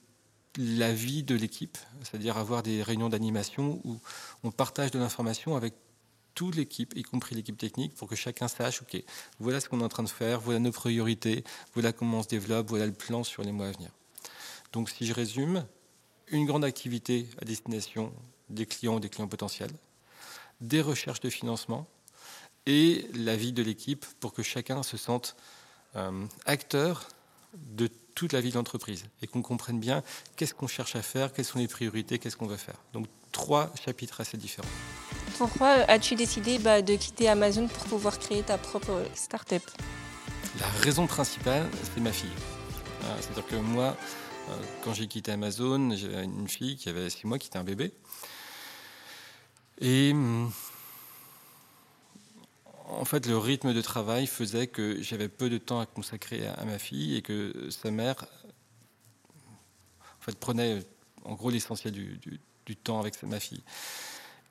la 0.57 0.93
vie 0.93 1.23
de 1.23 1.35
l'équipe, 1.35 1.77
c'est-à-dire 2.03 2.37
avoir 2.37 2.61
des 2.61 2.83
réunions 2.83 3.09
d'animation 3.09 3.81
où 3.83 3.99
on 4.43 4.51
partage 4.51 4.91
de 4.91 4.99
l'information 4.99 5.55
avec 5.55 5.73
toute 6.35 6.55
l'équipe, 6.55 6.93
y 6.95 7.03
compris 7.03 7.35
l'équipe 7.35 7.57
technique, 7.57 7.93
pour 7.95 8.07
que 8.07 8.15
chacun 8.15 8.47
sache, 8.47 8.81
OK, 8.81 9.01
voilà 9.39 9.59
ce 9.59 9.69
qu'on 9.69 9.81
est 9.81 9.83
en 9.83 9.89
train 9.89 10.03
de 10.03 10.09
faire, 10.09 10.39
voilà 10.39 10.59
nos 10.59 10.71
priorités, 10.71 11.43
voilà 11.73 11.91
comment 11.91 12.19
on 12.19 12.23
se 12.23 12.27
développe, 12.27 12.69
voilà 12.69 12.85
le 12.85 12.93
plan 12.93 13.23
sur 13.23 13.43
les 13.43 13.51
mois 13.51 13.67
à 13.67 13.71
venir. 13.71 13.91
Donc 14.71 14.89
si 14.89 15.05
je 15.05 15.13
résume, 15.13 15.65
une 16.27 16.45
grande 16.45 16.65
activité 16.65 17.27
à 17.41 17.45
destination 17.45 18.11
des 18.49 18.65
clients 18.65 18.95
ou 18.95 18.99
des 18.99 19.09
clients 19.09 19.27
potentiels, 19.27 19.71
des 20.61 20.81
recherches 20.81 21.19
de 21.19 21.29
financement 21.29 21.87
et 22.65 23.07
la 23.13 23.35
vie 23.35 23.53
de 23.53 23.61
l'équipe 23.61 24.05
pour 24.19 24.33
que 24.33 24.41
chacun 24.41 24.83
se 24.83 24.97
sente 24.97 25.35
euh, 25.95 26.25
acteur 26.45 27.07
de 27.55 27.89
toute 28.15 28.33
la 28.33 28.41
vie 28.41 28.49
de 28.49 28.55
l'entreprise 28.55 29.05
et 29.21 29.27
qu'on 29.27 29.41
comprenne 29.41 29.79
bien 29.79 30.03
qu'est-ce 30.35 30.53
qu'on 30.53 30.67
cherche 30.67 30.95
à 30.95 31.01
faire, 31.01 31.33
quelles 31.33 31.45
sont 31.45 31.59
les 31.59 31.67
priorités, 31.67 32.19
qu'est-ce 32.19 32.37
qu'on 32.37 32.47
veut 32.47 32.57
faire. 32.57 32.75
Donc 32.93 33.07
trois 33.31 33.71
chapitres 33.83 34.21
assez 34.21 34.37
différents. 34.37 34.67
Pourquoi 35.37 35.69
as-tu 35.87 36.15
décidé 36.15 36.59
bah, 36.59 36.81
de 36.81 36.95
quitter 36.95 37.27
Amazon 37.27 37.67
pour 37.67 37.85
pouvoir 37.85 38.19
créer 38.19 38.43
ta 38.43 38.57
propre 38.57 39.03
start-up? 39.15 39.63
La 40.59 40.67
raison 40.81 41.07
principale, 41.07 41.67
c'est 41.93 42.01
ma 42.01 42.11
fille. 42.11 42.29
Euh, 43.03 43.17
C'est-à-dire 43.19 43.47
que 43.47 43.55
moi, 43.55 43.97
euh, 44.49 44.57
quand 44.83 44.93
j'ai 44.93 45.07
quitté 45.07 45.31
Amazon, 45.31 45.95
j'avais 45.95 46.23
une 46.23 46.47
fille 46.47 46.77
qui 46.77 46.89
avait 46.89 47.09
six 47.09 47.25
mois, 47.25 47.39
qui 47.39 47.47
était 47.47 47.57
un 47.57 47.63
bébé. 47.63 47.91
Et 49.81 50.11
hum, 50.11 50.51
en 52.99 53.05
fait, 53.05 53.27
le 53.27 53.37
rythme 53.37 53.73
de 53.73 53.81
travail 53.81 54.27
faisait 54.27 54.67
que 54.67 55.01
j'avais 55.01 55.29
peu 55.29 55.49
de 55.49 55.57
temps 55.57 55.79
à 55.79 55.85
consacrer 55.85 56.47
à, 56.47 56.63
ma 56.65 56.79
fille 56.79 57.15
et 57.15 57.21
que 57.21 57.69
sa 57.69 57.91
mère 57.91 58.25
en 60.03 60.21
fait, 60.21 60.37
prenait 60.37 60.79
en 61.25 61.33
gros 61.33 61.49
l'essentiel 61.49 61.93
du, 61.93 62.75
temps 62.77 62.99
avec 62.99 63.21
ma 63.23 63.39
fille. 63.39 63.63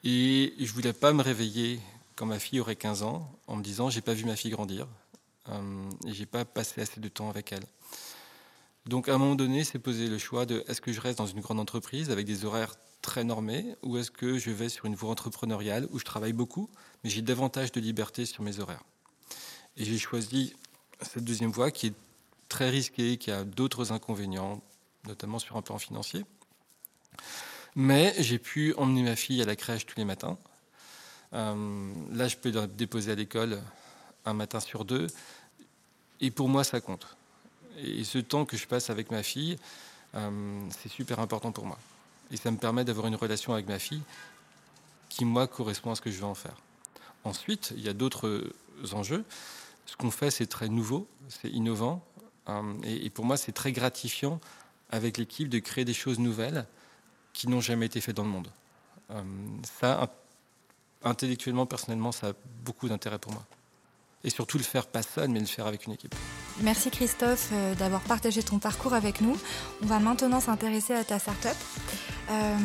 Et 0.04 0.54
je 0.58 0.72
voulais 0.72 0.92
pas 0.92 1.12
me 1.12 1.22
réveiller 1.22 1.80
quand 2.16 2.26
ma 2.26 2.38
fille 2.38 2.61
aurait 2.61 2.76
15 2.76 3.02
ans 3.02 3.30
en 3.46 3.56
me 3.56 3.62
disant 3.62 3.90
j'ai 3.90 4.00
pas 4.00 4.14
vu 4.14 4.25
ma 4.25 4.37
fille 4.37 4.50
grandir 4.50 4.87
euh, 5.49 5.90
et 6.06 6.12
j'ai 6.12 6.26
pas 6.26 6.44
passé 6.44 6.80
assez 6.82 7.00
de 7.00 7.08
temps 7.08 7.30
avec 7.30 7.52
elle. 7.52 7.64
Donc 8.87 9.08
à 9.08 9.14
un 9.14 9.18
moment 9.18 9.34
donné, 9.34 9.64
c'est 9.64 9.78
poser 9.78 10.08
le 10.08 10.18
choix 10.18 10.44
de 10.44 10.64
est-ce 10.66 10.80
que 10.80 10.92
je 10.92 11.00
reste 11.00 11.18
dans 11.18 11.26
une 11.26 11.40
grande 11.40 11.61
entreprise 11.61 12.11
avec 12.11 12.26
des 12.26 12.44
horaires 12.44 12.75
très 13.02 13.25
normés 13.25 13.76
ou 13.82 13.99
est-ce 13.99 14.11
que 14.11 14.38
je 14.38 14.50
vais 14.50 14.68
sur 14.68 14.87
une 14.87 14.94
voie 14.94 15.11
entrepreneuriale 15.11 15.87
où 15.90 15.99
je 15.99 16.04
travaille 16.04 16.32
beaucoup 16.32 16.71
mais 17.04 17.11
j'ai 17.11 17.23
davantage 17.23 17.73
de 17.73 17.80
liberté 17.80 18.25
sur 18.25 18.42
mes 18.42 18.61
horaires? 18.61 18.85
Et 19.76 19.85
j'ai 19.85 19.99
choisi 19.99 20.54
cette 21.00 21.25
deuxième 21.25 21.50
voie 21.50 21.71
qui 21.71 21.88
est 21.88 21.94
très 22.49 22.71
risquée, 22.71 23.16
qui 23.16 23.30
a 23.30 23.44
d'autres 23.44 23.92
inconvénients, 23.92 24.62
notamment 25.06 25.38
sur 25.38 25.56
un 25.56 25.62
plan 25.62 25.78
financier. 25.78 26.25
Mais 27.75 28.14
j'ai 28.18 28.38
pu 28.38 28.75
emmener 28.75 29.02
ma 29.02 29.16
fille 29.16 29.40
à 29.40 29.47
la 29.47 29.56
crèche 29.56 29.87
tous 29.87 29.97
les 29.97 30.04
matins. 30.04 30.37
Euh, 31.32 31.92
là, 32.12 32.28
je 32.28 32.37
peux 32.37 32.50
la 32.50 32.66
déposer 32.66 33.12
à 33.12 33.14
l'école 33.14 33.62
un 34.26 34.35
matin 34.35 34.61
sur 34.61 34.85
deux. 34.85 35.06
Et 36.21 36.30
pour 36.30 36.49
moi, 36.49 36.64
ça 36.64 36.80
compte. 36.80 37.16
Et 37.78 38.04
ce 38.04 38.18
temps 38.18 38.44
que 38.44 38.56
je 38.56 38.66
passe 38.66 38.90
avec 38.90 39.11
ma 39.11 39.23
fille, 39.23 39.56
euh, 40.14 40.68
c'est 40.82 40.90
super 40.90 41.18
important 41.21 41.52
pour 41.52 41.64
moi. 41.64 41.78
Et 42.32 42.36
ça 42.36 42.50
me 42.50 42.56
permet 42.56 42.84
d'avoir 42.84 43.06
une 43.06 43.14
relation 43.14 43.52
avec 43.52 43.68
ma 43.68 43.78
fille 43.78 44.02
qui, 45.08 45.24
moi, 45.24 45.46
correspond 45.46 45.92
à 45.92 45.94
ce 45.94 46.00
que 46.00 46.10
je 46.10 46.18
veux 46.18 46.24
en 46.24 46.34
faire. 46.34 46.56
Ensuite, 47.24 47.72
il 47.76 47.82
y 47.82 47.88
a 47.88 47.92
d'autres 47.92 48.50
enjeux. 48.92 49.24
Ce 49.86 49.96
qu'on 49.96 50.10
fait, 50.10 50.30
c'est 50.30 50.46
très 50.46 50.68
nouveau, 50.68 51.06
c'est 51.28 51.50
innovant. 51.50 52.02
Euh, 52.48 52.62
et, 52.84 53.10
pour 53.10 53.24
moi, 53.24 53.36
c'est 53.36 53.52
très 53.52 53.72
gratifiant 53.72 54.40
avec 54.90 55.18
l'équipe 55.18 55.48
de 55.48 55.58
créer 55.58 55.84
des 55.84 55.94
choses 55.94 56.18
nouvelles 56.18 56.66
qui 57.32 57.48
n'ont 57.48 57.60
jamais 57.60 57.86
été 57.86 58.00
faites 58.00 58.16
dans 58.16 58.24
le 58.24 58.30
monde. 58.30 58.48
Euh, 59.10 59.22
ça, 59.80 60.10
intellectuellement, 61.02 61.66
personnellement, 61.66 62.12
ça 62.12 62.28
a 62.28 62.32
beaucoup 62.64 62.88
d'intérêt 62.88 63.18
pour 63.18 63.32
moi. 63.32 63.44
Et 64.24 64.30
surtout 64.30 64.56
le 64.56 64.64
faire 64.64 64.86
pas 64.86 65.02
seul, 65.02 65.28
mais 65.30 65.40
le 65.40 65.46
faire 65.46 65.66
avec 65.66 65.86
une 65.86 65.92
équipe. 65.92 66.14
Merci 66.60 66.90
Christophe 66.90 67.48
euh, 67.52 67.74
d'avoir 67.74 68.02
partagé 68.02 68.42
ton 68.42 68.58
parcours 68.58 68.94
avec 68.94 69.20
nous. 69.20 69.36
On 69.82 69.86
va 69.86 69.98
maintenant 69.98 70.40
s'intéresser 70.40 70.94
à 70.94 71.04
ta 71.04 71.18
startup. 71.18 71.56
Euh, 72.32 72.56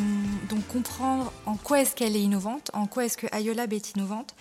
donc 0.50 0.66
comprendre 0.68 1.34
en 1.46 1.56
quoi 1.56 1.82
est-ce 1.82 1.96
qu'elle 1.96 2.16
est 2.16 2.22
innovante, 2.22 2.72
en 2.74 2.88
quoi 2.88 3.06
est-ce 3.06 3.18
que 3.18 3.28
IOLAB 3.38 3.74
est 3.74 3.92
innovante, 3.92 4.34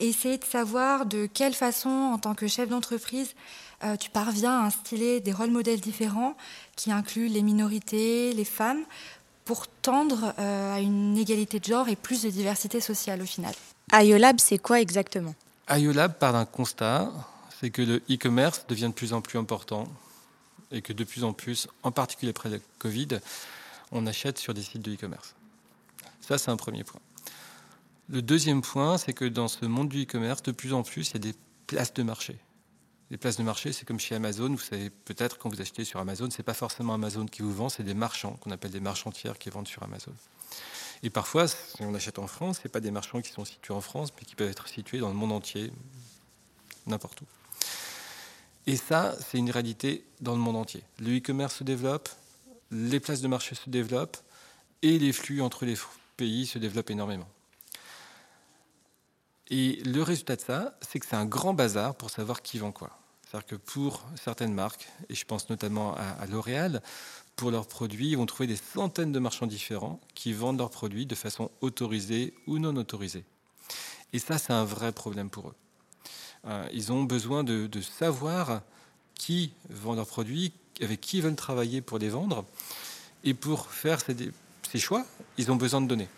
et 0.00 0.08
essayer 0.08 0.38
de 0.38 0.44
savoir 0.44 1.04
de 1.04 1.26
quelle 1.26 1.52
façon, 1.52 1.90
en 1.90 2.18
tant 2.18 2.34
que 2.34 2.48
chef 2.48 2.68
d'entreprise, 2.68 3.34
euh, 3.84 3.96
tu 3.96 4.08
parviens 4.08 4.60
à 4.60 4.64
instiller 4.64 5.20
des 5.20 5.32
rôles 5.32 5.50
modèles 5.50 5.80
différents 5.80 6.36
qui 6.76 6.90
incluent 6.90 7.28
les 7.28 7.42
minorités, 7.42 8.32
les 8.32 8.44
femmes, 8.44 8.82
pour 9.44 9.66
tendre 9.66 10.32
à 10.38 10.80
une 10.80 11.18
égalité 11.18 11.58
de 11.58 11.64
genre 11.64 11.88
et 11.88 11.96
plus 11.96 12.22
de 12.22 12.30
diversité 12.30 12.80
sociale 12.80 13.20
au 13.20 13.26
final. 13.26 13.52
IOLAB, 13.92 14.38
c'est 14.38 14.58
quoi 14.58 14.80
exactement? 14.80 15.34
IOLAB 15.68 16.14
part 16.14 16.32
d'un 16.32 16.44
constat, 16.44 17.10
c'est 17.60 17.70
que 17.70 17.82
le 17.82 17.96
e-commerce 18.08 18.64
devient 18.68 18.86
de 18.86 18.92
plus 18.92 19.12
en 19.12 19.20
plus 19.20 19.38
important 19.38 19.88
et 20.70 20.80
que 20.80 20.92
de 20.92 21.04
plus 21.04 21.24
en 21.24 21.32
plus, 21.32 21.68
en 21.82 21.90
particulier 21.90 22.30
après 22.30 22.48
la 22.48 22.58
Covid, 22.78 23.20
on 23.92 24.06
achète 24.06 24.38
sur 24.38 24.54
des 24.54 24.62
sites 24.62 24.82
de 24.82 24.94
e-commerce. 24.94 25.34
Ça, 26.20 26.38
c'est 26.38 26.50
un 26.50 26.56
premier 26.56 26.82
point. 26.84 27.00
Le 28.08 28.22
deuxième 28.22 28.62
point, 28.62 28.98
c'est 28.98 29.12
que 29.12 29.24
dans 29.24 29.48
ce 29.48 29.64
monde 29.64 29.88
du 29.88 30.02
e-commerce, 30.02 30.42
de 30.42 30.52
plus 30.52 30.72
en 30.72 30.82
plus, 30.82 31.10
il 31.10 31.12
y 31.14 31.16
a 31.16 31.20
des 31.20 31.34
places 31.66 31.94
de 31.94 32.02
marché. 32.02 32.38
Les 33.10 33.18
places 33.18 33.36
de 33.36 33.42
marché, 33.42 33.72
c'est 33.72 33.84
comme 33.84 34.00
chez 34.00 34.14
Amazon. 34.14 34.48
Vous 34.48 34.58
savez 34.58 34.90
peut-être 34.90 35.38
quand 35.38 35.50
vous 35.50 35.60
achetez 35.60 35.84
sur 35.84 36.00
Amazon, 36.00 36.28
c'est 36.30 36.42
pas 36.42 36.54
forcément 36.54 36.94
Amazon 36.94 37.26
qui 37.26 37.42
vous 37.42 37.52
vend, 37.52 37.68
c'est 37.68 37.82
des 37.82 37.94
marchands 37.94 38.32
qu'on 38.40 38.50
appelle 38.50 38.70
des 38.70 38.80
marchands 38.80 39.12
tiers 39.12 39.38
qui 39.38 39.50
vendent 39.50 39.68
sur 39.68 39.82
Amazon. 39.82 40.12
Et 41.02 41.10
parfois, 41.10 41.48
si 41.48 41.56
on 41.80 41.94
achète 41.94 42.18
en 42.18 42.26
France, 42.26 42.60
ce 42.62 42.68
pas 42.68 42.80
des 42.80 42.90
marchands 42.90 43.20
qui 43.20 43.30
sont 43.30 43.44
situés 43.44 43.74
en 43.74 43.80
France, 43.80 44.10
mais 44.16 44.24
qui 44.24 44.34
peuvent 44.34 44.50
être 44.50 44.68
situés 44.68 44.98
dans 44.98 45.08
le 45.08 45.14
monde 45.14 45.32
entier, 45.32 45.72
n'importe 46.86 47.20
où. 47.20 47.24
Et 48.66 48.76
ça, 48.76 49.14
c'est 49.20 49.38
une 49.38 49.50
réalité 49.50 50.04
dans 50.20 50.32
le 50.32 50.38
monde 50.38 50.56
entier. 50.56 50.82
Le 51.00 51.18
e-commerce 51.18 51.56
se 51.56 51.64
développe, 51.64 52.08
les 52.72 52.98
places 52.98 53.20
de 53.20 53.28
marché 53.28 53.54
se 53.54 53.70
développent, 53.70 54.16
et 54.82 54.98
les 54.98 55.12
flux 55.12 55.40
entre 55.40 55.64
les 55.64 55.76
pays 56.16 56.46
se 56.46 56.58
développent 56.58 56.90
énormément. 56.90 57.28
Et 59.48 59.82
le 59.84 60.02
résultat 60.02 60.36
de 60.36 60.40
ça, 60.40 60.78
c'est 60.80 60.98
que 60.98 61.06
c'est 61.06 61.14
un 61.14 61.26
grand 61.26 61.54
bazar 61.54 61.94
pour 61.94 62.10
savoir 62.10 62.42
qui 62.42 62.58
vend 62.58 62.72
quoi. 62.72 62.98
C'est-à-dire 63.22 63.46
que 63.46 63.56
pour 63.56 64.02
certaines 64.20 64.52
marques, 64.52 64.88
et 65.08 65.14
je 65.14 65.24
pense 65.24 65.48
notamment 65.48 65.94
à, 65.94 66.26
L'Oréal, 66.26 66.82
pour 67.36 67.50
leurs 67.50 67.66
produits, 67.66 68.10
ils 68.10 68.16
vont 68.16 68.26
trouver 68.26 68.46
des 68.46 68.56
centaines 68.56 69.12
de 69.12 69.18
marchands 69.18 69.46
différents 69.46 70.00
qui 70.14 70.32
vendent 70.32 70.58
leurs 70.58 70.70
produits 70.70 71.06
de 71.06 71.14
façon 71.14 71.50
autorisée 71.62 72.34
ou 72.46 72.58
non 72.58 72.76
autorisée. 72.76 73.24
Et 74.12 74.18
ça, 74.18 74.36
c'est 74.36 74.52
un 74.52 74.64
vrai 74.64 74.92
problème 74.92 75.30
pour 75.30 75.48
eux. 75.48 75.54
Euh, 76.46 76.66
ils 76.72 76.92
ont 76.92 77.04
besoin 77.04 77.44
de, 77.44 77.68
savoir 77.80 78.62
qui 79.14 79.54
vend 79.70 79.94
leurs 79.94 80.06
produits, 80.06 80.52
avec 80.80 81.00
qui 81.00 81.18
ils 81.18 81.22
veulent 81.22 81.34
travailler 81.34 81.80
pour 81.80 81.98
les 81.98 82.08
vendre. 82.08 82.44
Et 83.24 83.34
pour 83.34 83.68
faire 83.70 83.98
ces, 84.00 84.78
choix, 84.78 85.04
ils 85.38 85.50
ont 85.50 85.56
besoin 85.56 85.80
de 85.80 85.86
données. 85.86 86.08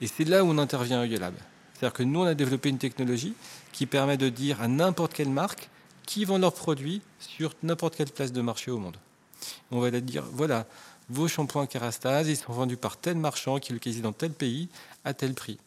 Et 0.00 0.06
c'est 0.06 0.24
là 0.24 0.44
où 0.44 0.48
on 0.48 0.58
intervient 0.58 1.00
à 1.00 1.06
Yolab. 1.06 1.34
C'est-à-dire 1.72 1.92
que 1.92 2.02
nous, 2.02 2.20
on 2.20 2.24
a 2.24 2.34
développé 2.34 2.68
une 2.68 2.78
technologie 2.78 3.34
qui 3.72 3.86
permet 3.86 4.16
de 4.16 4.28
dire 4.28 4.60
à 4.60 4.68
n'importe 4.68 5.14
quelle 5.14 5.30
marque 5.30 5.68
qui 6.04 6.24
vend 6.24 6.38
leurs 6.38 6.54
produits 6.54 7.02
sur 7.18 7.54
n'importe 7.62 7.96
quelle 7.96 8.10
place 8.10 8.32
de 8.32 8.40
marché 8.40 8.70
au 8.70 8.78
monde. 8.78 8.96
On 9.70 9.80
va 9.80 9.90
leur 9.90 10.02
dire, 10.02 10.24
voilà, 10.32 10.66
vos 11.08 11.28
shampoings 11.28 11.66
Kerastase, 11.66 12.28
ils 12.28 12.36
sont 12.36 12.52
vendus 12.52 12.76
par 12.76 12.96
tel 12.96 13.16
marchand 13.16 13.58
qui 13.58 13.72
le 13.72 13.76
localisé 13.76 14.02
dans 14.02 14.12
tel 14.12 14.32
pays 14.32 14.68
à 15.04 15.14
tel 15.14 15.34
prix 15.34 15.58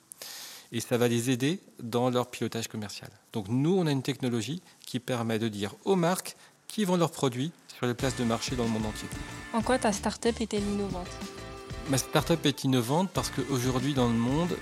et 0.71 0.79
ça 0.79 0.97
va 0.97 1.07
les 1.07 1.29
aider 1.29 1.59
dans 1.81 2.09
leur 2.09 2.27
pilotage 2.27 2.67
commercial. 2.67 3.09
Donc 3.33 3.47
nous, 3.47 3.75
on 3.75 3.87
a 3.87 3.91
une 3.91 4.03
technologie 4.03 4.61
qui 4.85 4.99
permet 4.99 5.39
de 5.39 5.47
dire 5.47 5.75
aux 5.85 5.95
marques 5.95 6.35
qui 6.69 6.85
vendent 6.85 7.01
leurs 7.01 7.11
produits 7.11 7.51
sur 7.75 7.85
les 7.85 7.93
places 7.93 8.15
de 8.15 8.23
marché 8.23 8.55
dans 8.55 8.63
le 8.63 8.69
monde 8.69 8.85
entier. 8.85 9.09
En 9.51 9.61
quoi 9.61 9.77
ta 9.77 9.91
start-up 9.91 10.39
est-elle 10.39 10.63
innovante 10.63 11.09
Ma 11.89 11.97
start-up 11.97 12.45
est 12.45 12.63
innovante 12.63 13.09
parce 13.13 13.29
qu'aujourd'hui 13.29 13.93
dans 13.93 14.07
le 14.07 14.13
monde, 14.13 14.55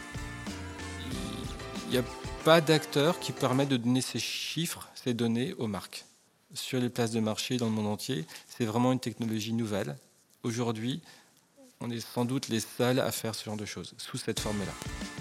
il 1.88 1.92
n'y 1.92 1.98
a 1.98 2.04
pas 2.44 2.62
d'acteurs 2.62 3.20
qui 3.20 3.32
permettent 3.34 3.70
de 3.70 3.78
donner 3.78 4.02
ces 4.02 4.20
chiffres, 4.20 4.88
ces 4.96 5.14
données 5.14 5.54
aux 5.58 5.68
marques. 5.68 6.06
Sur 6.54 6.80
les 6.80 6.90
places 6.90 7.12
de 7.12 7.20
marché 7.20 7.58
dans 7.58 7.66
le 7.66 7.72
monde 7.74 7.88
entier, 7.88 8.26
c'est 8.48 8.66
vraiment 8.66 8.94
une 8.94 9.00
technologie 9.00 9.54
nouvelle. 9.54 9.98
Aujourd'hui, 10.44 11.02
on 11.82 11.92
est 11.92 12.00
sans 12.00 12.26
doute 12.26 12.48
les 12.48 12.62
seuls 12.62 13.00
à 13.00 13.12
faire 13.12 13.36
ce 13.36 13.46
genre 13.46 13.58
de 13.58 13.66
choses, 13.66 13.94
sous 13.98 14.18
cette 14.18 14.40
forme-là. 14.40 14.72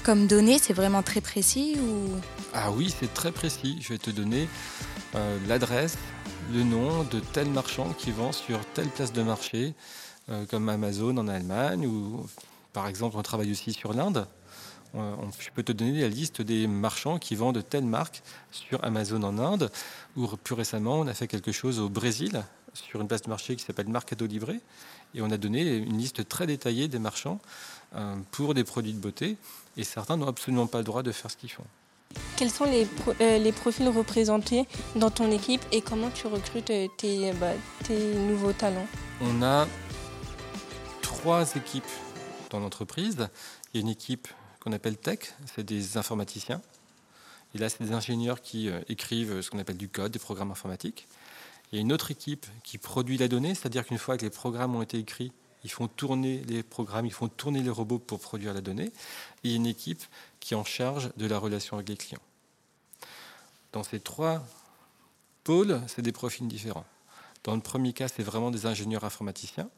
Comme 0.04 0.26
données, 0.26 0.58
c'est 0.58 0.72
vraiment 0.72 1.02
très 1.02 1.20
précis 1.20 1.76
ou 1.80 2.16
Ah 2.54 2.70
oui, 2.70 2.94
c'est 2.96 3.12
très 3.12 3.32
précis. 3.32 3.76
Je 3.80 3.88
vais 3.88 3.98
te 3.98 4.10
donner 4.10 4.48
euh, 5.14 5.38
l'adresse, 5.48 5.98
le 6.52 6.62
nom 6.62 7.02
de 7.04 7.20
tel 7.20 7.48
marchand 7.50 7.92
qui 7.92 8.10
vend 8.10 8.32
sur 8.32 8.64
telle 8.74 8.88
place 8.88 9.12
de 9.12 9.22
marché, 9.22 9.74
euh, 10.28 10.44
comme 10.46 10.68
Amazon 10.68 11.16
en 11.16 11.28
Allemagne, 11.28 11.86
ou 11.86 12.26
par 12.72 12.86
exemple, 12.88 13.16
on 13.16 13.22
travaille 13.22 13.50
aussi 13.50 13.72
sur 13.72 13.92
l'Inde. 13.94 14.26
je 14.94 15.50
peux 15.54 15.62
te 15.62 15.72
donner 15.72 16.00
la 16.00 16.08
liste 16.08 16.42
des 16.42 16.66
marchands 16.66 17.18
qui 17.18 17.34
vendent 17.34 17.62
telle 17.68 17.84
marque 17.84 18.22
sur 18.50 18.82
Amazon 18.84 19.22
en 19.22 19.38
Inde, 19.38 19.70
ou 20.16 20.26
plus 20.28 20.54
récemment, 20.54 21.00
on 21.00 21.06
a 21.06 21.14
fait 21.14 21.26
quelque 21.26 21.52
chose 21.52 21.80
au 21.80 21.88
Brésil, 21.88 22.42
sur 22.74 23.00
une 23.00 23.08
place 23.08 23.22
de 23.22 23.30
marché 23.30 23.56
qui 23.56 23.64
s'appelle 23.64 23.88
Mercado 23.88 24.26
Libre, 24.26 24.52
et 25.14 25.22
on 25.22 25.30
a 25.30 25.36
donné 25.36 25.76
une 25.76 25.98
liste 25.98 26.28
très 26.28 26.46
détaillée 26.46 26.88
des 26.88 26.98
marchands 26.98 27.40
euh, 27.94 28.16
pour 28.30 28.54
des 28.54 28.64
produits 28.64 28.92
de 28.92 29.00
beauté, 29.00 29.36
et 29.76 29.84
certains 29.84 30.16
n'ont 30.16 30.28
absolument 30.28 30.66
pas 30.66 30.78
le 30.78 30.84
droit 30.84 31.02
de 31.02 31.12
faire 31.12 31.30
ce 31.30 31.36
qu'ils 31.36 31.50
font. 31.50 31.64
Quels 32.36 32.50
sont 32.50 32.64
les, 32.64 32.86
euh, 33.20 33.38
les, 33.38 33.52
profils 33.52 33.88
représentés 33.88 34.66
dans 34.94 35.10
ton 35.10 35.30
équipe 35.30 35.62
et 35.72 35.80
comment 35.80 36.10
tu 36.10 36.26
recrutes 36.26 36.70
euh, 36.70 36.86
tes, 36.96 37.32
bah, 37.32 37.52
tes 37.84 38.14
nouveaux 38.14 38.52
talents? 38.52 38.86
On 39.20 39.42
a 39.42 39.66
trois 41.02 41.54
équipes 41.56 41.84
dans 42.50 42.60
l'entreprise. 42.60 43.28
Il 43.72 43.78
y 43.78 43.80
a 43.80 43.82
une 43.82 43.88
équipe 43.88 44.28
qu'on 44.60 44.72
appelle 44.72 44.96
tech, 44.96 45.20
c'est 45.54 45.64
des 45.64 45.96
informaticiens. 45.96 46.60
Et 47.54 47.58
là, 47.58 47.68
c'est 47.68 47.82
des 47.82 47.92
ingénieurs 47.92 48.42
qui 48.42 48.68
écrivent 48.88 49.40
ce 49.40 49.50
qu'on 49.50 49.58
appelle 49.58 49.78
du 49.78 49.88
code, 49.88 50.12
des 50.12 50.18
programmes 50.18 50.50
informatiques. 50.50 51.06
Il 51.72 51.76
y 51.76 51.78
a 51.78 51.80
une 51.80 51.92
autre 51.92 52.10
équipe 52.10 52.46
qui 52.62 52.78
produit 52.78 53.16
la 53.16 53.28
donnée, 53.28 53.54
c'est-à-dire 53.54 53.86
qu'une 53.86 53.98
fois 53.98 54.16
que 54.16 54.22
les 54.22 54.30
programmes 54.30 54.76
ont 54.76 54.82
été 54.82 54.98
écrits, 54.98 55.32
ils 55.66 55.72
font 55.72 55.88
tourner 55.88 56.44
les 56.46 56.62
programmes, 56.62 57.06
ils 57.06 57.12
font 57.12 57.26
tourner 57.28 57.60
les 57.60 57.70
robots 57.70 57.98
pour 57.98 58.20
produire 58.20 58.54
la 58.54 58.60
donnée. 58.60 58.92
Et 59.42 59.52
une 59.52 59.66
équipe 59.66 60.02
qui 60.38 60.54
est 60.54 60.56
en 60.56 60.64
charge 60.64 61.10
de 61.16 61.26
la 61.26 61.38
relation 61.38 61.76
avec 61.76 61.88
les 61.88 61.96
clients. 61.96 62.22
Dans 63.72 63.82
ces 63.82 63.98
trois 63.98 64.46
pôles, 65.42 65.80
c'est 65.88 66.02
des 66.02 66.12
profils 66.12 66.46
différents. 66.46 66.86
Dans 67.42 67.56
le 67.56 67.60
premier 67.60 67.92
cas, 67.92 68.06
c'est 68.06 68.22
vraiment 68.22 68.52
des 68.52 68.64
ingénieurs 68.66 69.02
informaticiens. 69.02 69.68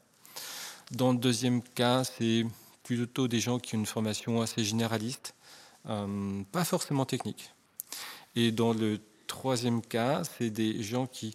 Dans 0.91 1.13
le 1.13 1.19
deuxième 1.19 1.63
cas, 1.63 2.05
c'est 2.05 2.45
plutôt 2.83 3.27
des 3.27 3.41
gens 3.41 3.59
qui 3.59 3.75
ont 3.75 3.79
une 3.79 3.87
formation 3.87 4.43
assez 4.43 4.65
généraliste, 4.65 5.35
euh, 5.89 6.43
pas 6.53 6.65
forcément 6.65 7.07
technique. 7.07 7.51
Et 8.37 8.53
dans 8.53 8.75
le 8.75 9.01
troisième 9.27 9.81
cas, 9.81 10.23
c'est 10.25 10.51
des 10.51 10.83
gens 10.83 11.07
qui 11.07 11.35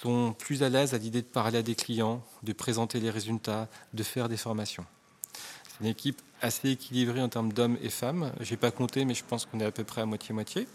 sont 0.00 0.34
plus 0.38 0.62
à 0.62 0.68
l'aise 0.68 0.94
à 0.94 0.98
l'idée 0.98 1.20
de 1.20 1.26
parler 1.26 1.58
à 1.58 1.62
des 1.62 1.74
clients, 1.74 2.22
de 2.42 2.52
présenter 2.52 3.00
les 3.00 3.10
résultats, 3.10 3.68
de 3.92 4.02
faire 4.02 4.28
des 4.28 4.36
formations. 4.36 4.86
C'est 5.34 5.80
une 5.80 5.86
équipe 5.86 6.22
assez 6.40 6.70
équilibrée 6.70 7.20
en 7.20 7.28
termes 7.28 7.52
d'hommes 7.52 7.76
et 7.82 7.90
femmes. 7.90 8.32
Je 8.40 8.50
n'ai 8.50 8.56
pas 8.56 8.70
compté, 8.70 9.04
mais 9.04 9.14
je 9.14 9.24
pense 9.24 9.44
qu'on 9.44 9.60
est 9.60 9.64
à 9.64 9.70
peu 9.70 9.84
près 9.84 10.00
à 10.00 10.06
moitié-moitié. 10.06 10.66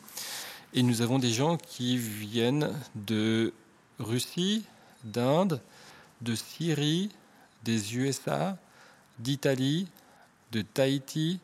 Et 0.73 0.83
nous 0.83 1.01
avons 1.01 1.17
des 1.17 1.31
gens 1.31 1.57
qui 1.57 1.97
viennent 1.97 2.71
de 2.93 3.53
Russie, 3.97 4.63
d'Inde, 5.03 5.61
de 6.21 6.35
Syrie, 6.35 7.09
des 7.63 7.95
USA, 7.95 8.57
d'Italie, 9.17 9.87
de 10.51 10.61
Tahiti 10.61 11.39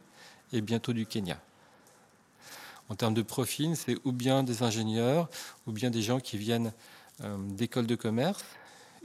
et 0.54 0.62
bientôt 0.62 0.94
du 0.94 1.06
Kenya. 1.06 1.40
En 2.90 2.96
termes 2.96 3.14
de 3.14 3.22
profil, 3.22 3.76
c'est 3.76 3.98
ou 4.04 4.12
bien 4.12 4.44
des 4.44 4.64
ingénieurs, 4.64 5.30
ou 5.66 5.72
bien 5.72 5.90
des 5.90 6.02
gens 6.02 6.20
qui 6.20 6.38
viennent 6.38 6.74
euh, 7.24 7.38
d'écoles 7.38 7.88
de 7.88 7.96
commerce. 7.96 8.44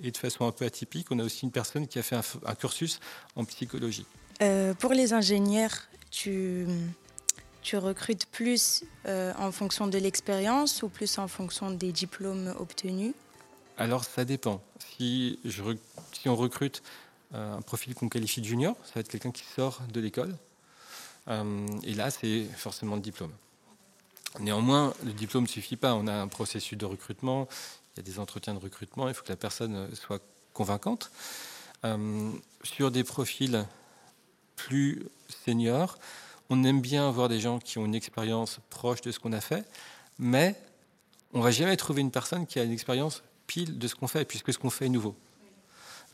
Et 0.03 0.11
de 0.11 0.17
façon 0.17 0.47
un 0.47 0.53
peu 0.53 0.67
atypique, 0.67 1.07
on 1.11 1.19
a 1.19 1.25
aussi 1.25 1.45
une 1.45 1.51
personne 1.51 1.87
qui 1.87 1.99
a 1.99 2.03
fait 2.03 2.17
un, 2.17 2.55
cursus 2.55 3.01
en 3.35 3.45
psychologie. 3.45 4.05
Euh, 4.43 4.75
pour 4.75 4.93
les 4.93 5.15
ingénieurs, 5.15 5.89
tu, 6.11 6.67
tu 7.63 7.79
recrutes 7.79 8.27
plus 8.27 8.85
euh, 9.07 9.33
en 9.39 9.53
fonction 9.53 9.87
de 9.87 9.97
l'expérience 9.97 10.83
ou 10.83 10.91
plus 10.91 11.17
en 11.17 11.29
fonction 11.29 11.71
des 11.71 11.93
diplômes 11.93 12.55
obtenus? 12.59 13.15
Alors 13.79 14.05
ça 14.05 14.27
dépend. 14.27 14.63
Si, 14.99 15.39
je, 15.47 15.63
si 16.13 16.29
on 16.29 16.37
recrute 16.37 16.83
un 17.33 17.63
profil 17.63 17.95
qu'on 17.95 18.11
qualifie 18.11 18.43
de 18.43 18.47
junior, 18.47 18.77
ça 18.85 18.93
va 18.97 19.01
être 19.01 19.09
quelqu'un 19.09 19.33
qui 19.33 19.45
sort 19.45 19.81
de 19.93 20.01
l'école. 20.01 20.37
et 21.29 21.95
là, 21.95 22.11
c'est 22.11 22.45
forcément 22.55 22.97
le 22.97 23.03
diplôme. 23.03 23.33
Néanmoins, 24.41 24.93
le 25.05 25.13
diplôme 25.13 25.45
ne 25.45 25.49
suffit 25.49 25.77
pas. 25.77 25.95
On 25.95 26.07
a 26.07 26.13
un 26.13 26.29
processus 26.29 26.77
de 26.77 26.85
recrutement, 26.85 27.49
il 27.97 28.01
y 28.01 28.11
a 28.11 28.13
des 28.13 28.19
entretiens 28.19 28.53
de 28.53 28.59
recrutement, 28.59 29.09
il 29.09 29.15
faut 29.15 29.23
que 29.23 29.31
la 29.31 29.37
personne 29.37 29.89
soit 29.95 30.21
convaincante. 30.53 31.11
Euh, 31.85 32.31
sur 32.63 32.91
des 32.91 33.05
profils 33.05 33.65
plus 34.57 35.07
seniors, 35.29 35.99
on 36.51 36.63
aime 36.65 36.81
bien 36.81 37.09
avoir 37.09 37.29
des 37.29 37.41
gens 37.41 37.59
qui 37.59 37.79
ont 37.79 37.87
une 37.87 37.95
expérience 37.95 38.59
proche 38.71 39.01
de 39.01 39.11
ce 39.13 39.19
qu'on 39.19 39.33
a 39.33 39.41
fait, 39.41 39.65
mais 40.19 40.55
on 41.33 41.41
va 41.41 41.51
jamais 41.51 41.77
trouver 41.77 42.03
une 42.03 42.11
personne 42.11 42.47
qui 42.47 42.59
a 42.59 42.65
une 42.65 42.73
expérience 42.73 43.23
pile 43.47 43.79
de 43.79 43.89
ce 43.89 43.95
qu'on 43.95 44.09
fait, 44.09 44.25
puisque 44.25 44.53
ce 44.53 44.59
qu'on 44.59 44.71
fait 44.71 44.87
est 44.87 44.91
nouveau. 44.91 45.15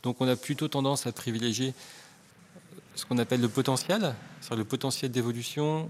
Donc 0.03 0.17
on 0.19 0.27
a 0.27 0.35
plutôt 0.35 0.67
tendance 0.67 1.05
à 1.05 1.11
privilégier 1.11 1.73
ce 2.95 3.05
qu'on 3.05 3.17
appelle 3.17 3.41
le 3.41 3.49
potentiel, 3.49 4.15
sur 4.41 4.55
le 4.55 4.65
potentiel 4.65 5.11
d'évolution, 5.11 5.89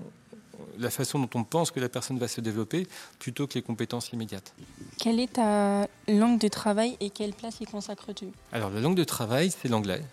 la 0.78 0.90
façon 0.90 1.20
dont 1.20 1.30
on 1.36 1.44
pense 1.44 1.72
que 1.72 1.80
la 1.80 1.90
personne 1.90 2.20
va 2.20 2.28
se 2.28 2.42
développer 2.42 2.88
plutôt 3.20 3.48
que 3.48 3.56
les 3.56 3.62
compétences 3.62 4.12
immédiates. 4.12 4.54
Quelle 5.00 5.20
est 5.20 5.34
ta 5.34 5.88
langue 6.08 6.40
de 6.40 6.48
travail 6.48 6.98
et 7.00 7.10
quelle 7.10 7.34
place 7.34 7.60
y 7.62 7.66
consacres-tu? 7.66 8.28
Alors 8.52 8.70
la 8.70 8.80
langue 8.80 8.96
de 8.96 9.04
travail, 9.04 9.52
c'est 9.52 9.68
l'anglais. 9.68 10.04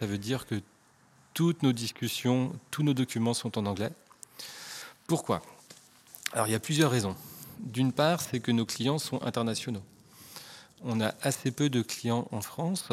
Ça 0.00 0.06
veut 0.06 0.18
dire 0.18 0.46
que 0.46 0.60
toutes 1.32 1.62
nos 1.62 1.72
discussions, 1.72 2.52
tous 2.70 2.82
nos 2.82 2.94
documents 2.94 3.34
sont 3.34 3.58
en 3.58 3.66
anglais. 3.66 3.90
Pourquoi? 5.06 5.42
Alors 6.32 6.46
il 6.48 6.52
y 6.52 6.56
a 6.56 6.60
plusieurs 6.60 6.90
raisons. 6.90 7.16
D'une 7.60 7.92
part, 7.92 8.20
c'est 8.20 8.40
que 8.40 8.50
nos 8.50 8.66
clients 8.66 8.98
sont 8.98 9.22
internationaux. 9.22 9.82
On 10.82 11.00
a 11.00 11.14
assez 11.22 11.50
peu 11.50 11.70
de 11.70 11.80
clients 11.80 12.28
en 12.30 12.40
France. 12.40 12.88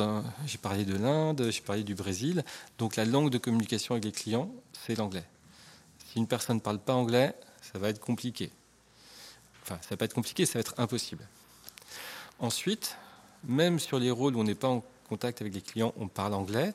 J'ai 0.46 0.58
parlé 0.58 0.86
de 0.86 0.96
l'Inde, 0.96 1.50
j'ai 1.50 1.62
parlé 1.62 1.84
du 1.84 1.94
Brésil. 1.94 2.46
Donc 2.78 2.96
la 2.96 3.06
langue 3.06 3.30
de 3.30 3.38
communication 3.38 3.96
avec 3.96 4.06
les 4.06 4.12
clients, 4.12 4.50
c'est 4.86 4.96
l'anglais. 4.96 5.26
Si 6.12 6.20
une 6.20 6.28
personne 6.28 6.58
ne 6.58 6.62
parle 6.62 6.80
pas 6.80 6.94
anglais, 6.94 7.34
ça 7.62 7.80
va 7.80 7.88
être 7.88 8.02
compliqué. 8.02 8.52
Enfin, 9.64 9.78
ça 9.82 9.92
va 9.92 9.98
pas 9.98 10.06
être 10.06 10.14
compliqué, 10.14 10.46
ça 10.46 10.54
va 10.56 10.60
être 10.60 10.78
impossible. 10.78 11.26
Ensuite, 12.40 12.98
même 13.46 13.80
sur 13.80 13.98
les 13.98 14.12
rôles 14.12 14.36
où 14.36 14.42
on 14.42 14.44
n'est 14.44 14.56
pas 14.56 14.68
en 14.68 14.84
contact 15.08 15.40
avec 15.40 15.54
les 15.54 15.62
clients, 15.62 15.94
on 15.96 16.10
parle 16.10 16.34
anglais, 16.34 16.74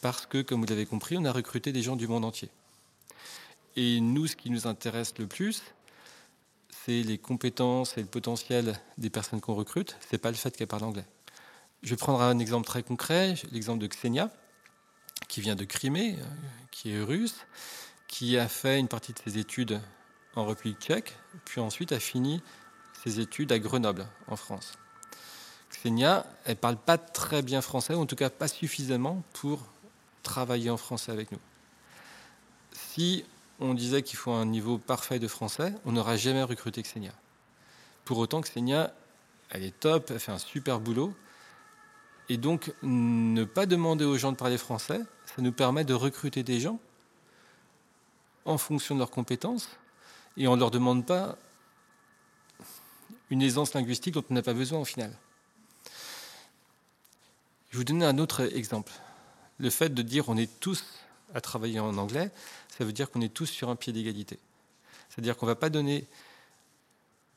parce 0.00 0.24
que, 0.24 0.40
comme 0.40 0.60
vous 0.60 0.66
l'avez 0.66 0.86
compris, 0.86 1.18
on 1.18 1.24
a 1.26 1.32
recruté 1.32 1.70
des 1.70 1.82
gens 1.82 1.96
du 1.96 2.08
monde 2.08 2.24
entier. 2.24 2.48
Et 3.76 4.00
nous, 4.00 4.26
ce 4.26 4.36
qui 4.36 4.48
nous 4.48 4.66
intéresse 4.66 5.12
le 5.18 5.26
plus, 5.26 5.62
c'est 6.70 7.02
les 7.02 7.18
compétences 7.18 7.98
et 7.98 8.00
le 8.00 8.06
potentiel 8.06 8.80
des 8.96 9.10
personnes 9.10 9.42
qu'on 9.42 9.54
recrute, 9.54 9.96
ce 10.00 10.14
n'est 10.14 10.18
pas 10.18 10.30
le 10.30 10.36
fait 10.36 10.56
qu'elles 10.56 10.66
parlent 10.66 10.84
anglais. 10.84 11.06
Je 11.82 11.90
vais 11.90 11.96
prendre 11.96 12.22
un 12.22 12.38
exemple 12.38 12.66
très 12.66 12.82
concret, 12.82 13.34
l'exemple 13.52 13.80
de 13.80 13.86
Xenia, 13.86 14.30
qui 15.28 15.42
vient 15.42 15.56
de 15.56 15.64
Crimée, 15.64 16.16
euh, 16.18 16.24
qui 16.70 16.92
est 16.92 17.02
russe, 17.02 17.36
qui 18.08 18.36
a 18.38 18.48
fait 18.48 18.80
une 18.80 18.88
partie 18.88 19.12
de 19.12 19.18
ses 19.18 19.38
études 19.38 19.80
en 20.34 20.46
République 20.46 20.80
tchèque, 20.80 21.14
puis 21.44 21.60
ensuite 21.60 21.92
a 21.92 22.00
fini 22.00 22.42
ses 23.04 23.20
études 23.20 23.52
à 23.52 23.58
Grenoble, 23.58 24.06
en 24.26 24.36
France. 24.36 24.72
Xenia, 25.70 26.26
elle 26.44 26.52
ne 26.52 26.58
parle 26.58 26.76
pas 26.76 26.98
très 26.98 27.42
bien 27.42 27.60
français, 27.60 27.94
ou 27.94 28.00
en 28.00 28.06
tout 28.06 28.16
cas 28.16 28.30
pas 28.30 28.48
suffisamment 28.48 29.22
pour 29.34 29.64
travailler 30.22 30.70
en 30.70 30.76
français 30.76 31.12
avec 31.12 31.30
nous. 31.30 31.38
Si 32.72 33.24
on 33.60 33.74
disait 33.74 34.02
qu'il 34.02 34.18
faut 34.18 34.32
un 34.32 34.46
niveau 34.46 34.78
parfait 34.78 35.18
de 35.18 35.28
français, 35.28 35.74
on 35.84 35.92
n'aurait 35.92 36.18
jamais 36.18 36.42
recruté 36.42 36.82
Xenia. 36.82 37.12
Pour 38.04 38.18
autant, 38.18 38.40
Xenia, 38.40 38.94
elle 39.50 39.64
est 39.64 39.78
top, 39.78 40.10
elle 40.10 40.20
fait 40.20 40.32
un 40.32 40.38
super 40.38 40.80
boulot. 40.80 41.14
Et 42.28 42.36
donc, 42.36 42.72
ne 42.82 43.44
pas 43.44 43.66
demander 43.66 44.04
aux 44.04 44.16
gens 44.16 44.32
de 44.32 44.36
parler 44.36 44.58
français, 44.58 45.00
ça 45.26 45.42
nous 45.42 45.52
permet 45.52 45.84
de 45.84 45.94
recruter 45.94 46.42
des 46.42 46.60
gens 46.60 46.78
en 48.44 48.58
fonction 48.58 48.94
de 48.94 49.00
leurs 49.00 49.10
compétences 49.10 49.68
et 50.36 50.48
on 50.48 50.54
ne 50.54 50.60
leur 50.60 50.70
demande 50.70 51.04
pas 51.04 51.36
une 53.30 53.42
aisance 53.42 53.74
linguistique 53.74 54.14
dont 54.14 54.24
on 54.30 54.34
n'a 54.34 54.42
pas 54.42 54.54
besoin 54.54 54.78
au 54.80 54.84
final. 54.84 55.12
Je 57.68 57.72
vais 57.72 57.78
vous 57.78 57.84
donner 57.84 58.06
un 58.06 58.18
autre 58.18 58.40
exemple. 58.54 58.92
Le 59.58 59.70
fait 59.70 59.90
de 59.90 60.02
dire 60.02 60.28
on 60.28 60.36
est 60.36 60.60
tous 60.60 60.84
à 61.34 61.40
travailler 61.40 61.80
en 61.80 61.96
anglais, 61.98 62.30
ça 62.76 62.84
veut 62.84 62.92
dire 62.92 63.10
qu'on 63.10 63.20
est 63.20 63.32
tous 63.32 63.46
sur 63.46 63.68
un 63.68 63.76
pied 63.76 63.92
d'égalité. 63.92 64.38
C'est-à-dire 65.08 65.36
qu'on 65.36 65.46
ne 65.46 65.50
va 65.50 65.56
pas 65.56 65.68
donner 65.68 66.06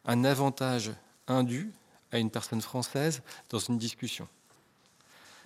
un 0.06 0.24
avantage 0.24 0.92
indu 1.28 1.72
à 2.12 2.20
une 2.20 2.30
personne 2.30 2.62
française 2.62 3.22
dans 3.50 3.60
une 3.60 3.78
discussion. 3.78 4.28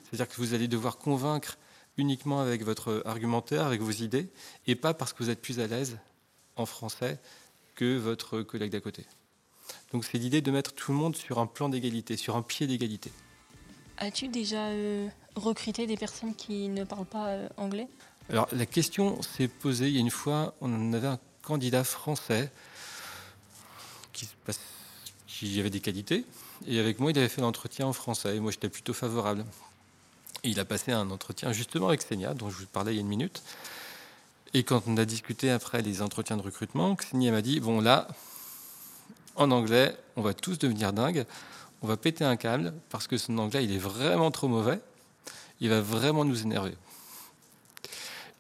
C'est-à-dire 0.04 0.28
que 0.28 0.36
vous 0.38 0.54
allez 0.54 0.68
devoir 0.68 0.98
convaincre 0.98 1.58
uniquement 1.98 2.42
avec 2.42 2.64
votre 2.64 3.02
argumentaire, 3.06 3.66
avec 3.66 3.82
vos 3.82 3.92
idées, 3.92 4.30
et 4.68 4.76
pas 4.76 4.94
parce 4.94 5.14
que 5.14 5.24
vous 5.24 5.30
êtes 5.30 5.42
plus 5.42 5.60
à 5.60 5.68
l'aise 5.68 5.98
en 6.56 6.66
français 6.66 7.20
que 7.76 7.98
votre 7.98 8.42
collègue 8.42 8.72
d'à 8.72 8.82
côté. 8.82 9.06
Donc 9.92 10.06
c'est 10.06 10.18
l'idée 10.18 10.42
de 10.42 10.52
mettre 10.52 10.74
tout 10.74 10.92
le 10.92 10.98
monde 10.98 11.16
sur 11.16 11.40
un 11.40 11.48
plan 11.48 11.70
d'égalité, 11.70 12.18
sur 12.18 12.36
un 12.36 12.42
pied 12.42 12.68
d'égalité. 12.68 13.12
As-tu 13.98 14.28
déjà 14.28 14.68
euh, 14.68 15.08
recruté 15.36 15.88
des 15.88 15.98
personnes 15.98 16.36
qui 16.36 16.68
ne 16.68 16.84
parlent 16.84 17.06
pas 17.06 17.28
euh, 17.28 17.48
anglais? 17.58 17.88
Alors 18.30 18.48
la 18.52 18.66
question 18.66 19.22
s'est 19.22 19.48
posée 19.48 19.88
il 19.88 19.94
y 19.94 19.98
a 19.98 20.02
une 20.02 20.10
fois, 20.10 20.56
on 20.60 20.94
avait 20.94 21.08
un 21.08 21.20
candidat 21.42 21.84
français 21.84 22.52
qui, 24.12 24.28
qui 25.28 25.60
avait 25.60 25.70
des 25.70 25.80
qualités, 25.80 26.26
et 26.68 26.80
avec 26.80 27.00
moi 27.00 27.12
il 27.12 27.18
avait 27.18 27.30
fait 27.30 27.42
l'entretien 27.42 27.86
en 27.86 27.94
français, 27.94 28.36
et 28.36 28.40
moi 28.40 28.52
j'étais 28.52 28.70
plutôt 28.70 28.94
favorable 28.94 29.46
il 30.50 30.60
a 30.60 30.66
passé 30.66 30.92
un 30.92 31.10
entretien 31.12 31.52
justement 31.52 31.90
avec 31.90 32.06
Xenia, 32.06 32.34
dont 32.34 32.50
je 32.50 32.58
vous 32.58 32.66
parlais 32.68 32.94
il 32.94 32.96
y 32.96 33.00
a 33.00 33.02
une 33.02 33.08
minute. 33.08 33.44
Et 34.54 34.64
quand 34.64 34.84
on 34.88 34.98
a 34.98 35.06
discuté 35.06 35.52
après 35.52 35.82
les 35.82 36.02
entretiens 36.02 36.38
de 36.38 36.42
recrutement, 36.42 36.96
Xenia 36.96 37.32
m'a 37.32 37.42
dit 37.42 37.60
Bon, 37.60 37.82
là, 37.82 38.08
en 39.36 39.52
anglais, 39.52 39.96
on 40.16 40.22
va 40.22 40.34
tous 40.34 40.58
devenir 40.58 40.94
dingues, 40.94 41.26
on 41.82 41.88
va 41.88 41.98
péter 41.98 42.24
un 42.24 42.38
câble 42.38 42.74
parce 42.90 43.08
que 43.08 43.18
son 43.18 43.38
anglais, 43.38 43.64
il 43.64 43.74
est 43.74 43.80
vraiment 43.80 44.32
trop 44.32 44.48
mauvais, 44.48 44.80
il 45.60 45.70
va 45.70 45.82
vraiment 45.82 46.26
nous 46.26 46.42
énerver. 46.44 46.76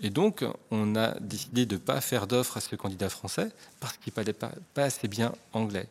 Et 0.01 0.09
donc, 0.09 0.43
on 0.71 0.95
a 0.95 1.19
décidé 1.19 1.65
de 1.65 1.75
ne 1.75 1.79
pas 1.79 2.01
faire 2.01 2.27
d'offre 2.27 2.57
à 2.57 2.61
ce 2.61 2.75
candidat 2.75 3.09
français 3.09 3.49
parce 3.79 3.97
qu'il 3.97 4.11
ne 4.11 4.15
parlait 4.15 4.33
pas, 4.33 4.51
pas 4.73 4.83
assez 4.83 5.07
bien 5.07 5.33
anglais 5.53 5.87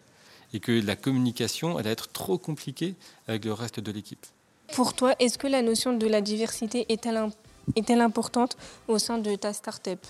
et 0.53 0.61
que 0.61 0.73
la 0.73 0.95
communication 0.95 1.77
allait 1.77 1.91
être 1.91 2.13
trop 2.13 2.39
compliquée 2.39 2.95
avec 3.27 3.45
le 3.45 3.53
reste 3.53 3.81
de 3.81 3.93
l'équipe. 3.93 4.25
Pour 4.73 4.95
toi, 4.95 5.15
est-ce 5.19 5.39
que 5.39 5.47
la 5.47 5.63
notion 5.63 5.97
de 5.97 6.07
la 6.07 6.21
diversité 6.21 6.87
est-elle 6.89 8.01
importante 8.01 8.57
au 8.89 8.99
sein 8.99 9.19
de 9.19 9.35
ta 9.37 9.53
start-up? 9.53 10.05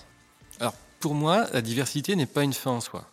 Alors, 0.61 0.75
pour 1.01 1.15
moi, 1.15 1.47
la 1.53 1.61
diversité 1.61 2.17
n'est 2.17 2.27
pas 2.27 2.45
une 2.45 2.53
fin 2.55 2.71
en 2.71 2.81
soi. 2.81 3.05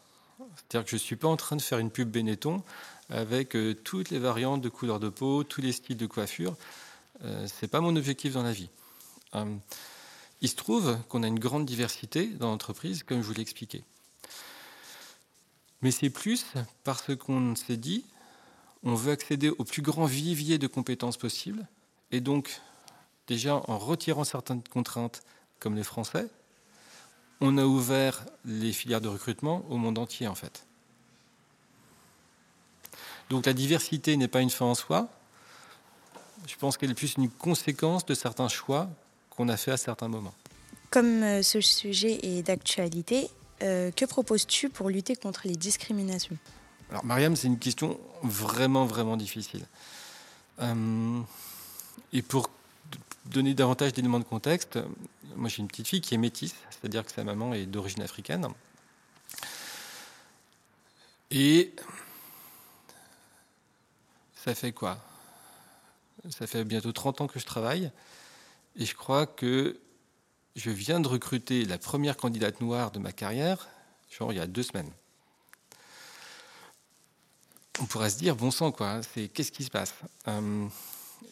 C'est-à-dire 0.56 0.86
que 0.86 0.91
je 0.91 0.95
ne 0.95 0.99
suis 0.99 1.15
pas 1.15 1.27
en 1.27 1.38
train 1.38 1.56
de 1.56 1.62
faire 1.62 1.80
une 1.80 1.91
pub 1.91 2.10
Benetton 2.10 2.63
avec 3.10 3.56
euh, 3.56 3.73
toutes 3.73 4.10
les 4.10 4.19
variantes 4.19 4.62
de 4.62 4.69
couleur 4.69 4.99
de 4.99 5.10
peau, 5.10 5.43
tous 5.43 5.62
les 5.62 5.73
styles 5.73 5.97
de 5.97 6.06
coiffure. 6.06 6.56
Euh, 7.23 7.47
Ce 7.47 7.54
n'est 7.62 7.67
pas 7.67 7.82
mon 7.82 7.95
objectif 7.95 8.34
dans 8.34 8.43
la 8.43 8.54
vie. 8.54 8.69
Euh, 9.36 9.45
il 10.41 10.49
se 10.49 10.56
trouve 10.56 10.97
qu'on 11.10 11.23
a 11.23 11.27
une 11.27 11.39
grande 11.39 11.65
diversité 11.65 12.27
dans 12.27 12.49
l'entreprise, 12.49 13.04
comme 13.04 13.21
je 13.21 13.27
vous 13.27 13.34
l'ai 13.34 13.41
expliqué. 13.41 13.84
Mais 15.82 15.91
c'est 15.91 16.10
plus 16.10 16.45
parce 16.84 17.15
qu'on 17.15 17.56
s'est 17.56 17.77
dit, 17.77 18.06
on 18.84 18.96
veut 18.96 19.12
accéder 19.12 19.50
au 19.50 19.63
plus 19.63 19.82
grand 19.82 20.06
vivier 20.06 20.58
de 20.58 20.67
compétences 20.67 21.17
possibles, 21.17 21.67
et 22.12 22.22
donc 22.22 22.62
déjà 23.28 23.62
en 23.67 23.78
retirant 23.78 24.24
certaines 24.24 24.63
contraintes 24.63 25.22
comme 25.60 25.76
les 25.76 25.84
Français, 25.84 26.28
on 27.39 27.58
a 27.58 27.65
ouvert 27.65 28.26
les 28.46 28.72
filières 28.72 29.02
de 29.02 29.08
recrutement 29.08 29.63
au 29.70 29.78
monde 29.78 29.98
entier 29.98 30.28
en 30.28 30.36
fait. 30.36 30.65
Donc 33.30 33.46
la 33.46 33.54
diversité 33.54 34.17
n'est 34.17 34.28
pas 34.28 34.41
une 34.41 34.50
fin 34.50 34.65
en 34.65 34.76
soi, 34.76 35.10
je 36.48 36.56
pense 36.56 36.78
qu'elle 36.78 36.91
est 36.91 36.96
plus 36.96 37.15
une 37.17 37.30
conséquence 37.30 38.06
de 38.06 38.13
certains 38.13 38.48
choix 38.48 38.89
qu'on 39.30 39.48
a 39.50 39.58
fait 39.58 39.72
à 39.72 39.78
certains 39.78 40.08
moments. 40.08 40.34
Comme 40.89 41.24
euh, 41.24 41.44
ce 41.44 41.62
sujet 41.62 42.20
est 42.24 42.44
d'actualité, 42.44 43.30
euh, 43.63 43.91
que 43.91 44.06
proposes-tu 44.06 44.70
pour 44.70 44.89
lutter 44.89 45.15
contre 45.15 45.41
les 45.46 45.56
discriminations? 45.56 46.38
Alors, 46.91 47.06
Mariam, 47.06 47.38
c'est 47.38 47.47
une 47.47 47.58
question 47.58 47.97
vraiment, 48.21 48.86
vraiment 48.86 49.15
difficile. 49.15 49.65
Euh, 50.60 51.21
et 52.12 52.21
pour 52.21 52.49
donner 53.27 53.54
davantage 53.54 53.93
d'éléments 53.93 54.19
de 54.19 54.25
contexte, 54.25 54.77
moi 55.38 55.47
j'ai 55.47 55.60
une 55.60 55.69
petite 55.69 55.88
fille 55.88 56.01
qui 56.01 56.15
est 56.15 56.17
métisse, 56.17 56.56
c'est-à-dire 56.69 57.06
que 57.06 57.12
sa 57.13 57.23
maman 57.23 57.54
est 57.54 57.65
d'origine 57.65 58.01
africaine. 58.01 58.45
Et 61.32 61.73
ça 64.36 64.54
fait 64.54 64.73
quoi? 64.73 64.97
Ça 66.30 66.45
fait 66.45 66.65
bientôt 66.65 66.91
30 66.91 67.21
ans 67.21 67.27
que 67.27 67.39
je 67.39 67.45
travaille 67.45 67.89
et 68.75 68.86
je 68.86 68.95
crois 68.95 69.25
que 69.25 69.80
je 70.58 70.69
viens 70.69 70.99
de 70.99 71.08
recruter 71.08 71.63
la 71.63 71.77
première 71.77 72.17
candidate 72.17 72.60
noire 72.60 72.91
de 72.91 72.99
ma 72.99 73.13
carrière, 73.13 73.69
genre 74.10 74.34
il 74.34 74.36
y 74.36 74.41
a 74.41 74.47
deux 74.47 74.63
semaines. 74.63 74.91
On 77.80 77.86
pourrait 77.86 78.10
se 78.10 78.18
dire, 78.18 78.36
bon 78.36 78.52
sang, 78.52 78.72
quoi, 78.72 78.92
hein, 78.92 79.02
c'est 79.02 79.28
qu'est-ce 79.28 79.52
qui 79.52 79.64
se 79.64 79.72
passe? 79.72 79.94
Euh, 80.28 80.68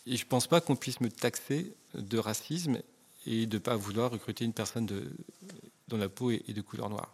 Et 0.05 0.15
je 0.17 0.23
ne 0.23 0.29
pense 0.29 0.47
pas 0.47 0.61
qu'on 0.61 0.75
puisse 0.75 1.01
me 1.01 1.09
taxer 1.09 1.75
de 1.93 2.17
racisme 2.17 2.79
et 3.25 3.45
de 3.45 3.57
ne 3.57 3.59
pas 3.59 3.75
vouloir 3.75 4.11
recruter 4.11 4.45
une 4.45 4.53
personne 4.53 4.85
dont 5.87 5.97
la 5.97 6.09
peau 6.09 6.31
est 6.31 6.53
de 6.53 6.61
couleur 6.61 6.89
noire. 6.89 7.13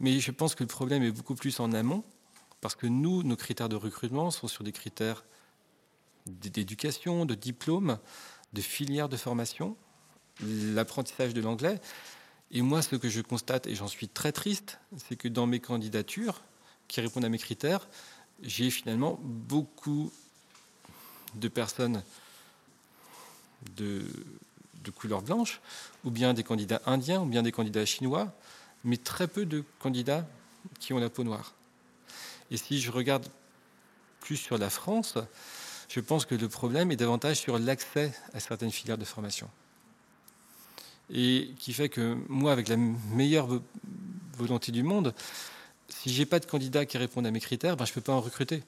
Mais 0.00 0.20
je 0.20 0.30
pense 0.30 0.54
que 0.54 0.64
le 0.64 0.68
problème 0.68 1.02
est 1.02 1.12
beaucoup 1.12 1.34
plus 1.34 1.60
en 1.60 1.72
amont, 1.72 2.04
parce 2.60 2.74
que 2.74 2.86
nous, 2.86 3.22
nos 3.22 3.36
critères 3.36 3.68
de 3.68 3.76
recrutement 3.76 4.30
sont 4.30 4.48
sur 4.48 4.64
des 4.64 4.72
critères 4.72 5.24
d'éducation, 6.26 7.24
de 7.24 7.34
diplôme, 7.34 7.98
de 8.52 8.60
filière 8.60 9.08
de 9.08 9.16
formation, 9.16 9.76
l'apprentissage 10.42 11.32
de 11.32 11.40
l'anglais. 11.40 11.80
Et 12.50 12.62
moi, 12.62 12.82
ce 12.82 12.96
que 12.96 13.08
je 13.08 13.20
constate, 13.20 13.66
et 13.66 13.74
j'en 13.74 13.88
suis 13.88 14.08
très 14.08 14.32
triste, 14.32 14.78
c'est 14.96 15.16
que 15.16 15.28
dans 15.28 15.46
mes 15.46 15.60
candidatures 15.60 16.42
qui 16.88 17.00
répondent 17.00 17.24
à 17.24 17.28
mes 17.28 17.38
critères, 17.38 17.88
j'ai 18.42 18.70
finalement 18.70 19.18
beaucoup 19.22 20.12
de 21.34 21.48
personnes 21.48 22.02
de, 23.76 24.04
couleur 24.94 25.20
blanche, 25.20 25.60
ou 26.04 26.10
bien 26.10 26.32
des 26.32 26.44
candidats 26.44 26.80
indiens, 26.86 27.20
ou 27.20 27.26
bien 27.26 27.42
des 27.42 27.50
candidats 27.50 27.84
chinois, 27.84 28.32
mais 28.84 28.96
très 28.96 29.26
peu 29.26 29.44
de 29.44 29.64
candidats 29.80 30.26
qui 30.78 30.92
ont 30.92 30.98
la 30.98 31.10
peau 31.10 31.24
noire. 31.24 31.54
Et 32.50 32.56
si 32.56 32.80
je 32.80 32.92
regarde 32.92 33.26
plus 34.20 34.36
sur 34.36 34.58
la 34.58 34.70
France, 34.70 35.18
je 35.88 36.00
pense 36.00 36.24
que 36.24 36.34
le 36.34 36.48
problème 36.48 36.92
est 36.92 36.96
davantage 36.96 37.38
sur 37.38 37.58
l'accès 37.58 38.12
à 38.32 38.40
certaines 38.40 38.70
filières 38.70 38.98
de 38.98 39.04
formation. 39.04 39.50
Et 41.10 41.50
qui 41.58 41.72
fait 41.72 41.88
que 41.88 42.16
moi, 42.28 42.52
avec 42.52 42.68
la 42.68 42.76
meilleure 42.76 43.48
volonté 44.36 44.70
du 44.70 44.82
monde, 44.82 45.14
si 45.88 46.12
j'ai 46.12 46.26
pas 46.26 46.40
de 46.40 46.46
candidats 46.46 46.86
qui 46.86 46.98
répondent 46.98 47.26
à 47.26 47.30
mes 47.30 47.40
critères, 47.40 47.76
ben 47.76 47.84
je 47.84 47.90
ne 47.92 47.94
peux 47.94 48.00
pas 48.00 48.12
en 48.12 48.20
recruter. 48.20 48.62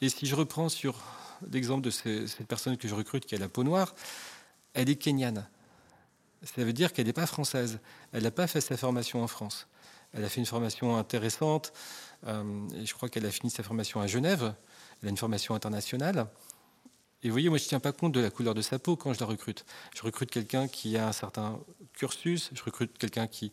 Et 0.00 0.08
si 0.08 0.26
je 0.26 0.34
reprends 0.34 0.68
sur 0.68 1.02
l'exemple 1.50 1.82
de 1.82 1.90
cette 1.90 2.46
personne 2.46 2.76
que 2.76 2.88
je 2.88 2.94
recrute 2.94 3.26
qui 3.26 3.34
a 3.34 3.38
la 3.38 3.48
peau 3.48 3.64
noire, 3.64 3.94
elle 4.74 4.88
est 4.88 4.96
kenyane. 4.96 5.46
Ça 6.42 6.64
veut 6.64 6.72
dire 6.72 6.92
qu'elle 6.92 7.06
n'est 7.06 7.12
pas 7.12 7.26
française. 7.26 7.80
Elle 8.12 8.22
n'a 8.22 8.30
pas 8.30 8.46
fait 8.46 8.60
sa 8.60 8.76
formation 8.76 9.22
en 9.22 9.26
France. 9.26 9.66
Elle 10.12 10.24
a 10.24 10.28
fait 10.28 10.40
une 10.40 10.46
formation 10.46 10.96
intéressante. 10.96 11.72
Euh, 12.26 12.44
je 12.84 12.92
crois 12.94 13.08
qu'elle 13.08 13.26
a 13.26 13.30
fini 13.30 13.50
sa 13.50 13.62
formation 13.62 14.00
à 14.00 14.06
Genève. 14.06 14.54
Elle 15.02 15.08
a 15.08 15.10
une 15.10 15.16
formation 15.16 15.54
internationale. 15.54 16.26
Et 17.22 17.28
vous 17.28 17.32
voyez, 17.32 17.48
moi, 17.48 17.58
je 17.58 17.64
ne 17.64 17.68
tiens 17.68 17.80
pas 17.80 17.92
compte 17.92 18.12
de 18.12 18.20
la 18.20 18.30
couleur 18.30 18.54
de 18.54 18.62
sa 18.62 18.78
peau 18.78 18.96
quand 18.96 19.12
je 19.12 19.20
la 19.20 19.26
recrute. 19.26 19.64
Je 19.94 20.02
recrute 20.02 20.30
quelqu'un 20.30 20.68
qui 20.68 20.96
a 20.96 21.08
un 21.08 21.12
certain 21.12 21.58
cursus. 21.94 22.50
Je 22.52 22.62
recrute 22.62 22.96
quelqu'un 22.98 23.26
qui 23.26 23.52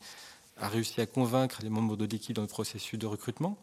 a 0.58 0.68
réussi 0.68 1.02
à 1.02 1.06
convaincre 1.06 1.60
les 1.63 1.70
membres 1.70 1.96
de 1.96 2.06
l'équipe 2.06 2.36
dans 2.36 2.42
le 2.42 2.48
processus 2.48 3.00
de 3.00 3.06
recrutement. 3.06 3.58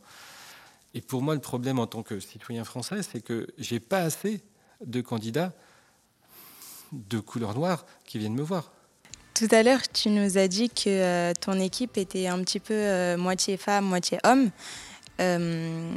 Et 0.95 1.01
pour 1.01 1.23
moi, 1.23 1.35
le 1.35 1.41
problème 1.41 1.79
en 1.79 1.87
tant 1.87 2.03
que 2.03 2.19
citoyen 2.19 2.65
français, 2.65 3.03
c'est 3.03 3.21
que 3.21 3.47
je 3.59 3.75
n'ai 3.75 3.81
pas 3.81 4.01
assez 4.01 4.43
de 4.85 5.01
candidats 5.01 5.53
de 6.93 7.21
couleur 7.21 7.55
noire 7.55 7.87
qui 8.05 8.19
viennent 8.19 8.35
me 8.35 8.43
voir. 8.43 8.73
Tout 9.35 9.49
à 9.53 9.63
l'heure, 9.63 9.81
tu 9.93 10.11
nous 10.11 10.37
as 10.37 10.49
dit 10.49 10.69
que 10.69 10.89
euh, 10.89 11.33
ton 11.41 11.55
équipe 11.55 11.97
était 11.97 12.27
un 12.27 12.43
petit 12.43 12.61
peu 12.61 12.75
euh, 12.75 13.17
moitié 13.17 13.57
femme, 13.57 13.87
moitié 13.87 14.19
homme. 14.25 14.51
Euh, 15.21 15.93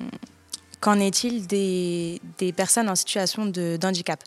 qu'en 0.79 0.99
est-il 0.99 1.47
des, 1.47 2.21
personnes 2.55 2.89
en 2.89 2.95
situation 2.95 3.45
de, 3.45 3.77
d'handicap? 3.77 4.23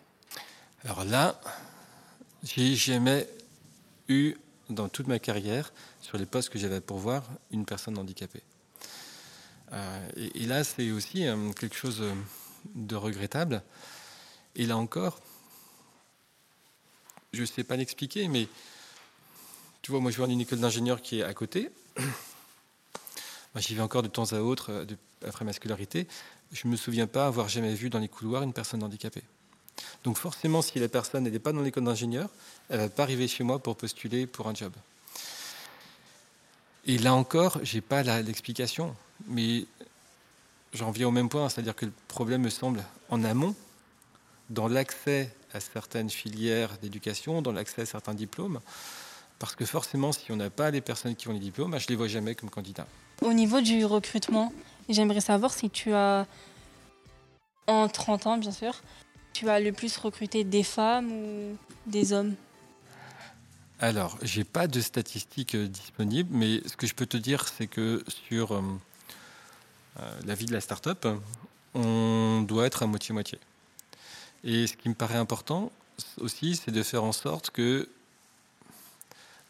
Alors 0.85 1.05
là, 1.05 1.41
j'ai 2.43 2.75
jamais 2.75 3.29
eu 4.09 4.35
dans 4.69 4.89
toute 4.89 5.07
ma 5.07 5.19
carrière, 5.19 5.73
sur 6.07 6.19
les 6.19 6.27
postes 6.27 6.51
que 6.51 6.59
j'avais 6.59 6.81
pour 6.81 6.99
voir, 6.99 7.25
une 7.51 7.65
personne 7.65 7.99
handicapée. 7.99 8.43
et, 10.17 10.43
et, 10.43 10.47
là, 10.47 10.63
c'est 10.63 10.93
aussi 10.93 11.27
quelque 11.59 11.75
chose 11.75 12.01
de 12.77 12.95
regrettable. 12.95 13.63
Et 14.55 14.67
là 14.67 14.77
encore, 14.77 15.19
je 17.33 17.41
ne 17.41 17.47
sais 17.47 17.65
pas 17.65 17.77
l'expliquer, 17.77 18.29
mais 18.29 18.47
tu 19.83 19.91
vois, 19.91 20.01
moi 20.01 20.11
je 20.11 20.17
vois 20.17 20.29
une 20.29 20.41
école 20.41 20.61
d'ingénieur 20.61 21.03
qui 21.03 21.21
est 21.21 21.23
à 21.23 21.35
côté. 21.35 21.71
J'y 23.57 23.75
vais 23.75 23.83
encore 23.83 24.03
de 24.03 24.09
temps 24.09 24.33
à 24.33 24.41
autre 24.41 24.71
euh, 24.71 24.85
après 25.27 25.45
ma 25.45 25.53
scolarité. 25.53 26.07
Je 26.53 26.67
ne 26.67 26.73
me 26.73 26.77
souviens 26.77 27.07
pas 27.07 27.27
avoir 27.27 27.49
jamais 27.49 27.75
vu 27.75 27.91
dans 27.91 27.99
les 27.99 28.09
couloirs 28.09 28.43
une 28.43 28.53
personne 28.53 28.83
handicapée. 28.83 29.23
Donc 30.05 30.19
forcément, 30.19 30.63
si 30.63 30.79
la 30.79 30.89
personne 30.89 31.25
n'est 31.25 31.39
pas 31.39 31.53
dans 31.53 31.63
l'école 31.63 31.85
d'ingénieur, 31.85 32.29
elle 32.69 32.81
ne 32.81 32.85
va 32.85 32.89
pas 32.91 33.03
arriver 33.03 33.29
chez 33.29 33.45
moi 33.45 33.59
pour 33.59 33.77
postuler 33.77 34.27
pour 34.27 34.47
un 34.49 34.55
job. 34.55 34.73
Et 36.87 36.99
là 36.99 37.15
encore, 37.15 37.59
je 37.65 37.77
n'ai 37.77 37.81
pas 37.81 38.03
l'explication, 38.23 38.95
mais 39.27 39.67
j'en 40.73 40.93
viens 40.93 41.09
au 41.09 41.11
même 41.11 41.29
point, 41.29 41.49
c'est-à-dire 41.49 41.75
que 41.75 41.87
le 41.87 41.93
problème 42.07 42.43
me 42.43 42.51
semble 42.51 42.83
en 43.09 43.25
amont, 43.25 43.57
dans 44.51 44.69
l'accès 44.69 45.35
à 45.53 45.59
certaines 45.59 46.11
filières 46.11 46.79
d'éducation, 46.79 47.43
dans 47.43 47.53
l'accès 47.53 47.83
à 47.83 47.87
certains 47.87 48.15
diplômes. 48.15 48.61
Parce 49.41 49.57
que 49.57 49.65
forcément, 49.65 50.13
si 50.13 50.31
on 50.31 50.37
n'a 50.37 50.49
pas 50.49 50.71
les 50.71 50.81
personnes 50.81 51.17
qui 51.17 51.29
ont 51.29 51.33
les 51.33 51.41
diplômes, 51.41 51.73
bah, 51.73 51.79
je 51.79 51.87
ne 51.87 51.89
les 51.91 51.97
vois 51.97 52.09
jamais 52.09 52.35
comme 52.35 52.51
candidats. 52.51 52.87
Au 53.21 53.33
niveau 53.33 53.61
du 53.61 53.85
recrutement, 53.85 54.53
j'aimerais 54.89 55.21
savoir 55.21 55.53
si 55.53 55.69
tu 55.71 55.93
as, 55.93 56.27
en 57.67 57.89
30 57.89 58.27
ans 58.29 58.39
bien 58.39 58.53
sûr, 58.53 58.81
tu 59.33 59.49
as 59.49 59.59
le 59.59 59.73
plus 59.73 59.97
recruté 59.97 60.45
des 60.45 60.63
femmes 60.63 61.11
ou 61.11 61.57
des 61.87 62.13
hommes? 62.13 62.35
Alors, 63.79 64.17
je 64.23 64.39
n'ai 64.39 64.45
pas 64.45 64.69
de 64.69 64.81
statistiques 64.81 65.55
euh, 65.55 65.69
disponibles, 65.69 66.31
mais 66.33 66.67
ce 66.67 66.77
que 66.77 66.87
je 66.87 66.95
peux 66.95 67.05
te 67.05 67.19
dire, 67.19 67.47
c'est 67.47 67.67
que 67.67 68.03
sur 68.09 68.53
euh, 68.53 68.63
euh, 70.01 70.21
la 70.25 70.35
vie 70.35 70.47
de 70.47 70.55
la 70.55 70.63
start-up, 70.63 71.07
on 71.75 72.43
doit 72.49 72.65
être 72.65 72.83
à 72.83 72.87
moitié-moitié. 72.87 73.39
Et 74.45 74.67
ce 74.67 74.75
qui 74.79 74.89
me 74.89 74.95
paraît 74.95 75.19
important 75.19 75.71
aussi, 76.17 76.57
c'est 76.57 76.71
de 76.71 76.83
faire 76.83 77.05
en 77.05 77.13
sorte 77.13 77.51
que 77.51 77.87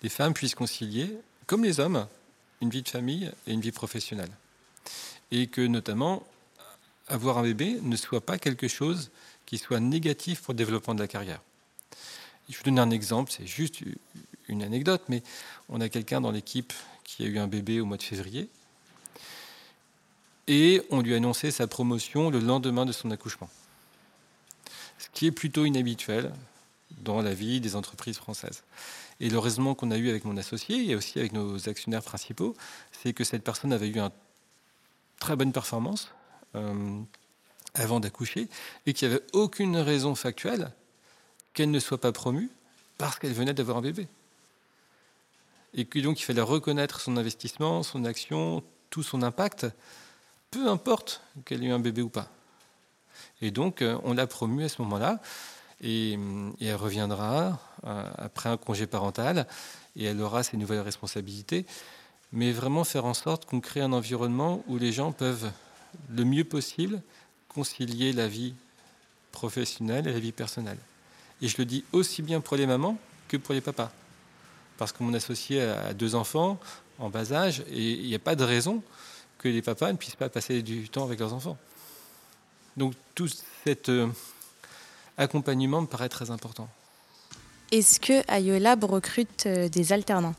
les 0.02 0.08
femmes 0.08 0.34
puissent 0.34 0.56
concilier, 0.56 1.16
comme 1.46 1.62
les 1.62 1.78
hommes, 1.78 2.08
une 2.60 2.70
vie 2.70 2.82
de 2.82 2.88
famille 2.88 3.30
et 3.46 3.52
une 3.52 3.60
vie 3.60 3.70
professionnelle. 3.70 4.30
Et 5.30 5.46
que 5.46 5.60
notamment, 5.60 6.26
avoir 7.06 7.38
un 7.38 7.42
bébé 7.42 7.78
ne 7.80 7.94
soit 7.94 8.26
pas 8.26 8.38
quelque 8.38 8.66
chose 8.66 9.12
qui 9.44 9.58
soit 9.58 9.78
négatif 9.78 10.42
pour 10.42 10.52
le 10.52 10.58
développement 10.58 10.96
de 10.96 11.00
la 11.00 11.08
carrière. 11.08 11.40
Je 12.48 12.56
vous 12.56 12.64
donne 12.64 12.78
un 12.78 12.90
exemple, 12.90 13.32
c'est 13.32 13.46
juste 13.46 13.80
une 14.48 14.62
anecdote, 14.62 15.02
mais 15.08 15.22
on 15.68 15.80
a 15.80 15.88
quelqu'un 15.88 16.20
dans 16.20 16.30
l'équipe 16.30 16.72
qui 17.04 17.24
a 17.24 17.26
eu 17.26 17.38
un 17.38 17.48
bébé 17.48 17.80
au 17.80 17.86
mois 17.86 17.96
de 17.96 18.02
février, 18.02 18.48
et 20.48 20.82
on 20.90 21.00
lui 21.00 21.14
a 21.14 21.16
annoncé 21.16 21.50
sa 21.50 21.66
promotion 21.66 22.30
le 22.30 22.38
lendemain 22.38 22.86
de 22.86 22.92
son 22.92 23.10
accouchement. 23.10 23.50
Ce 24.98 25.08
qui 25.12 25.26
est 25.26 25.32
plutôt 25.32 25.64
inhabituel 25.64 26.32
dans 26.98 27.20
la 27.20 27.34
vie 27.34 27.60
des 27.60 27.74
entreprises 27.74 28.16
françaises. 28.16 28.62
Et 29.18 29.28
le 29.28 29.38
raisonnement 29.38 29.74
qu'on 29.74 29.90
a 29.90 29.96
eu 29.96 30.08
avec 30.08 30.24
mon 30.24 30.36
associé 30.36 30.88
et 30.88 30.94
aussi 30.94 31.18
avec 31.18 31.32
nos 31.32 31.68
actionnaires 31.68 32.02
principaux, 32.02 32.54
c'est 32.92 33.12
que 33.12 33.24
cette 33.24 33.42
personne 33.42 33.72
avait 33.72 33.88
eu 33.88 33.98
une 33.98 34.10
très 35.18 35.36
bonne 35.36 35.52
performance 35.52 36.12
euh, 36.54 37.00
avant 37.74 37.98
d'accoucher 37.98 38.48
et 38.86 38.92
qu'il 38.92 39.08
n'y 39.08 39.14
avait 39.14 39.24
aucune 39.32 39.76
raison 39.76 40.14
factuelle 40.14 40.70
qu'elle 41.56 41.70
ne 41.70 41.80
soit 41.80 42.00
pas 42.00 42.12
promue 42.12 42.50
parce 42.98 43.18
qu'elle 43.18 43.32
venait 43.32 43.54
d'avoir 43.54 43.78
un 43.78 43.80
bébé. 43.80 44.06
Et 45.74 45.86
que 45.86 45.98
donc 45.98 46.20
il 46.20 46.24
fallait 46.24 46.42
reconnaître 46.42 47.00
son 47.00 47.16
investissement, 47.16 47.82
son 47.82 48.04
action, 48.04 48.62
tout 48.90 49.02
son 49.02 49.22
impact, 49.22 49.66
peu 50.50 50.68
importe 50.68 51.22
qu'elle 51.44 51.64
ait 51.64 51.68
eu 51.68 51.72
un 51.72 51.78
bébé 51.78 52.02
ou 52.02 52.10
pas. 52.10 52.28
Et 53.40 53.50
donc 53.50 53.80
euh, 53.80 53.98
on 54.04 54.12
l'a 54.12 54.26
promue 54.26 54.64
à 54.64 54.68
ce 54.68 54.82
moment-là. 54.82 55.20
Et, 55.82 56.18
elle 56.60 56.74
reviendra 56.74 57.58
euh, 57.84 58.10
après 58.16 58.48
un 58.48 58.56
congé 58.56 58.86
parental 58.86 59.46
et 59.96 60.04
elle 60.04 60.20
aura 60.20 60.42
ses 60.42 60.58
nouvelles 60.58 60.80
responsabilités. 60.80 61.64
Mais 62.32 62.52
vraiment 62.52 62.84
faire 62.84 63.06
en 63.06 63.14
sorte 63.14 63.46
qu'on 63.46 63.60
crée 63.60 63.80
un 63.80 63.92
environnement 63.92 64.62
où 64.68 64.76
les 64.76 64.92
gens 64.92 65.12
peuvent 65.12 65.50
le 66.10 66.24
mieux 66.24 66.44
possible 66.44 67.00
concilier 67.48 68.12
la 68.12 68.28
vie 68.28 68.54
professionnelle 69.32 70.06
et 70.06 70.12
la 70.12 70.20
vie 70.20 70.32
personnelle. 70.32 70.78
Et 71.42 71.48
je 71.48 71.56
le 71.58 71.64
dis 71.64 71.84
aussi 71.92 72.22
bien 72.22 72.40
pour 72.40 72.56
les 72.56 72.66
mamans 72.66 72.98
que 73.28 73.36
pour 73.36 73.54
les 73.54 73.60
papas. 73.60 73.90
Parce 74.78 74.92
que 74.92 75.02
mon 75.02 75.14
associé 75.14 75.62
a 75.62 75.94
deux 75.94 76.14
enfants 76.14 76.58
en 76.98 77.10
bas 77.10 77.32
âge 77.32 77.62
et 77.70 77.92
il 77.92 78.06
n'y 78.06 78.14
a 78.14 78.18
pas 78.18 78.34
de 78.34 78.44
raison 78.44 78.82
que 79.38 79.48
les 79.48 79.62
papas 79.62 79.92
ne 79.92 79.96
puissent 79.96 80.16
pas 80.16 80.28
passer 80.28 80.62
du 80.62 80.88
temps 80.88 81.04
avec 81.04 81.20
leurs 81.20 81.34
enfants. 81.34 81.58
Donc 82.76 82.94
toute 83.14 83.42
cette 83.64 83.88
euh, 83.88 84.08
accompagnement 85.16 85.82
me 85.82 85.86
paraît 85.86 86.08
très 86.08 86.30
important. 86.30 86.68
Est-ce 87.72 88.00
que 88.00 88.40
IOLab 88.40 88.84
recrute 88.84 89.48
des 89.48 89.92
alternants? 89.92 90.34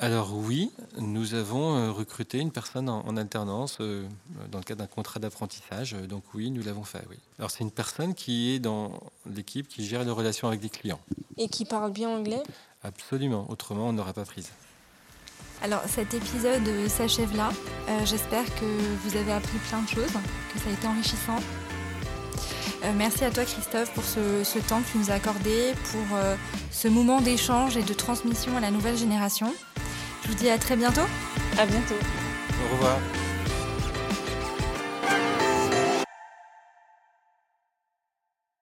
Alors 0.00 0.32
oui, 0.34 0.70
nous 0.98 1.34
avons 1.34 1.76
euh, 1.76 1.90
recruté 1.92 2.38
une 2.38 2.50
personne 2.50 2.88
en, 2.88 3.16
alternance 3.18 3.76
euh, 3.80 4.08
dans 4.50 4.56
le 4.56 4.64
cadre 4.64 4.80
d'un 4.80 4.86
contrat 4.86 5.20
d'apprentissage. 5.20 5.92
Donc 5.92 6.24
oui, 6.32 6.50
nous 6.50 6.62
l'avons 6.62 6.84
fait. 6.84 7.02
Oui. 7.10 7.16
Alors 7.38 7.50
c'est 7.50 7.62
une 7.62 7.70
personne 7.70 8.14
qui 8.14 8.54
est 8.54 8.60
dans 8.60 8.98
l'équipe 9.30 9.68
qui 9.68 9.84
gère 9.84 10.02
les 10.02 10.10
relations 10.10 10.48
avec 10.48 10.60
des 10.60 10.70
clients. 10.70 11.00
Et 11.36 11.48
qui 11.48 11.66
parle 11.66 11.92
bien 11.92 12.08
anglais? 12.08 12.42
Absolument. 12.82 13.44
Autrement, 13.50 13.88
on 13.88 13.92
n'aurait 13.92 14.14
pas 14.14 14.24
prise. 14.24 14.48
Alors 15.62 15.82
cet 15.86 16.14
épisode 16.14 16.88
s'achève 16.88 17.36
là. 17.36 17.50
Euh, 17.90 17.98
j'espère 18.06 18.46
que 18.54 18.64
vous 19.04 19.18
avez 19.18 19.32
appris 19.32 19.58
plein 19.68 19.82
de 19.82 19.88
choses, 19.88 20.12
que 20.54 20.58
ça 20.58 20.70
a 20.70 20.72
été 20.72 20.86
enrichissant. 20.86 21.36
merci 22.96 23.22
à 23.26 23.30
toi 23.30 23.44
Christophe 23.44 23.92
pour 23.92 24.04
ce, 24.04 24.44
ce, 24.44 24.58
temps 24.60 24.80
que 24.80 24.92
tu 24.92 24.96
nous 24.96 25.10
as 25.10 25.14
accordé, 25.14 25.74
pour 25.92 26.18
ce 26.70 26.88
moment 26.88 27.20
d'échange 27.20 27.76
et 27.76 27.82
de 27.82 27.92
transmission 27.92 28.56
à 28.56 28.60
la 28.60 28.70
nouvelle 28.70 28.96
génération. 28.96 29.52
Je 30.30 30.36
vous 30.36 30.42
dis 30.44 30.50
à 30.50 30.58
très 30.58 30.76
bientôt. 30.76 31.08
À 31.58 31.66
bientôt. 31.66 31.96
Au 32.64 32.76
revoir. 32.76 32.98